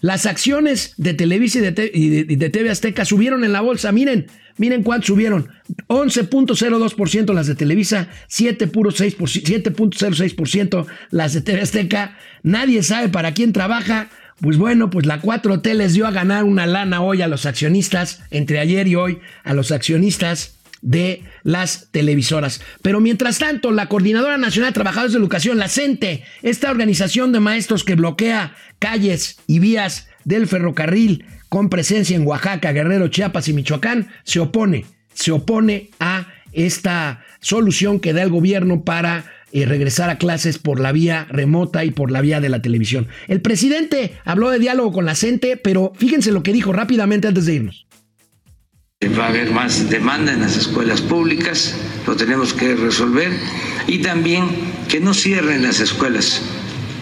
las 0.00 0.26
acciones 0.26 0.94
de 0.96 1.14
Televisa 1.14 1.58
y 1.58 2.08
de, 2.08 2.24
de 2.24 2.50
TV 2.50 2.70
Azteca 2.70 3.04
subieron 3.04 3.44
en 3.44 3.52
la 3.52 3.60
bolsa. 3.60 3.92
Miren, 3.92 4.26
Miren 4.56 4.84
cuánto 4.84 5.08
subieron. 5.08 5.48
11.02% 5.88 7.34
las 7.34 7.48
de 7.48 7.56
Televisa, 7.56 8.08
7.06% 8.28 10.86
las 11.10 11.32
de 11.32 11.40
TV 11.40 11.62
Azteca. 11.62 12.16
Nadie 12.42 12.84
sabe 12.84 13.08
para 13.08 13.34
quién 13.34 13.52
trabaja. 13.52 14.10
Pues 14.40 14.58
bueno, 14.58 14.90
pues 14.90 15.06
la 15.06 15.20
4T 15.22 15.74
les 15.74 15.94
dio 15.94 16.06
a 16.06 16.10
ganar 16.10 16.44
una 16.44 16.66
lana 16.66 17.00
hoy 17.00 17.22
a 17.22 17.28
los 17.28 17.46
accionistas, 17.46 18.22
entre 18.30 18.58
ayer 18.58 18.88
y 18.88 18.96
hoy, 18.96 19.20
a 19.44 19.54
los 19.54 19.70
accionistas 19.70 20.56
de 20.82 21.22
las 21.44 21.88
televisoras. 21.92 22.60
Pero 22.82 23.00
mientras 23.00 23.38
tanto, 23.38 23.72
la 23.72 23.88
Coordinadora 23.88 24.36
Nacional 24.36 24.70
de 24.70 24.74
Trabajadores 24.74 25.12
de 25.12 25.18
Educación, 25.18 25.58
la 25.58 25.68
CENTE, 25.68 26.24
esta 26.42 26.70
organización 26.70 27.32
de 27.32 27.40
maestros 27.40 27.84
que 27.84 27.94
bloquea 27.94 28.54
calles 28.78 29.38
y 29.46 29.60
vías 29.60 30.08
del 30.24 30.46
ferrocarril 30.46 31.24
con 31.48 31.70
presencia 31.70 32.16
en 32.16 32.26
Oaxaca, 32.26 32.72
Guerrero, 32.72 33.08
Chiapas 33.08 33.48
y 33.48 33.54
Michoacán, 33.54 34.08
se 34.24 34.40
opone, 34.40 34.84
se 35.14 35.32
opone 35.32 35.90
a 36.00 36.26
esta 36.52 37.24
solución 37.40 37.98
que 37.98 38.12
da 38.12 38.22
el 38.22 38.30
gobierno 38.30 38.84
para 38.84 39.24
eh, 39.54 39.66
regresar 39.66 40.10
a 40.10 40.18
clases 40.18 40.58
por 40.58 40.80
la 40.80 40.90
vía 40.90 41.28
remota 41.30 41.84
y 41.84 41.92
por 41.92 42.10
la 42.10 42.20
vía 42.20 42.40
de 42.40 42.48
la 42.48 42.60
televisión. 42.60 43.06
El 43.28 43.40
presidente 43.40 44.18
habló 44.24 44.50
de 44.50 44.58
diálogo 44.58 44.92
con 44.92 45.06
la 45.06 45.14
gente, 45.14 45.56
pero 45.56 45.92
fíjense 45.96 46.32
lo 46.32 46.42
que 46.42 46.52
dijo 46.52 46.72
rápidamente 46.72 47.28
antes 47.28 47.46
de 47.46 47.54
irnos. 47.54 47.86
Va 49.16 49.26
a 49.26 49.28
haber 49.28 49.52
más 49.52 49.88
demanda 49.88 50.32
en 50.32 50.40
las 50.40 50.56
escuelas 50.56 51.00
públicas, 51.00 51.76
lo 52.04 52.16
tenemos 52.16 52.52
que 52.52 52.74
resolver, 52.74 53.30
y 53.86 53.98
también 53.98 54.48
que 54.88 54.98
no 54.98 55.14
cierren 55.14 55.62
las 55.62 55.78
escuelas 55.78 56.42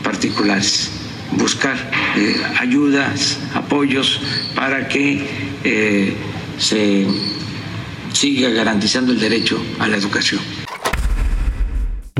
particulares 0.04 0.90
buscar 1.38 1.76
eh, 2.18 2.36
ayudas, 2.60 3.38
apoyos 3.54 4.20
para 4.54 4.88
que 4.88 5.26
eh, 5.64 6.14
se 6.58 7.06
siga 8.12 8.50
garantizando 8.50 9.12
el 9.12 9.20
derecho 9.20 9.58
a 9.78 9.88
la 9.88 9.96
educación. 9.96 10.40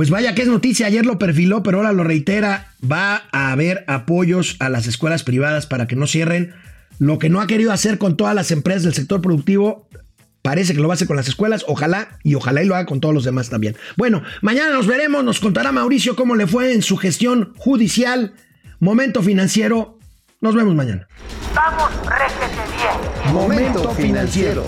Pues 0.03 0.11
vaya 0.11 0.35
que 0.35 0.43
es 0.43 0.49
noticia, 0.49 0.89
ayer 0.89 1.07
lo 1.07 1.17
perfiló, 1.17 1.63
pero 1.63 1.79
ahora 1.79 1.93
lo 1.93 2.03
reitera, 2.03 2.73
va 2.83 3.23
a 3.31 3.53
haber 3.53 3.85
apoyos 3.87 4.57
a 4.59 4.69
las 4.69 4.89
escuelas 4.89 5.23
privadas 5.23 5.67
para 5.67 5.87
que 5.87 5.95
no 5.95 6.09
cierren. 6.09 6.53
Lo 6.99 7.21
que 7.21 7.29
no 7.29 7.41
ha 7.41 7.47
querido 7.47 7.71
hacer 7.71 7.99
con 7.99 8.17
todas 8.17 8.35
las 8.35 8.51
empresas 8.51 8.83
del 8.83 8.95
sector 8.95 9.23
productivo, 9.23 9.89
Parece 10.43 10.75
que 10.75 10.81
lo 10.81 10.89
va 10.89 10.95
a 10.95 10.97
hacer 10.97 11.07
con 11.07 11.17
las 11.17 11.29
escuelas, 11.29 11.65
ojalá 11.69 12.19
y 12.25 12.35
ojalá 12.35 12.65
y 12.65 12.67
lo 12.67 12.75
haga 12.75 12.85
con 12.85 12.99
todos 12.99 13.15
los 13.15 13.23
demás 13.23 13.49
también. 13.49 13.77
Bueno, 13.97 14.25
mañana 14.41 14.75
nos 14.75 14.89
veremos, 14.89 15.23
nos 15.23 15.39
contará 15.39 15.71
Mauricio 15.71 16.17
cómo 16.17 16.35
le 16.35 16.49
fue 16.49 16.73
en 16.73 16.83
su 16.83 16.97
gestión 16.97 17.53
judicial 17.57 18.35
Momento 18.81 19.23
financiero. 19.23 20.01
Nos 20.41 20.57
vemos 20.57 20.75
mañana. 20.75 21.07
Vamos, 21.55 21.93
réjete 22.09 22.57
bien. 22.77 23.33
Momento 23.33 23.89
financiero. 23.93 24.67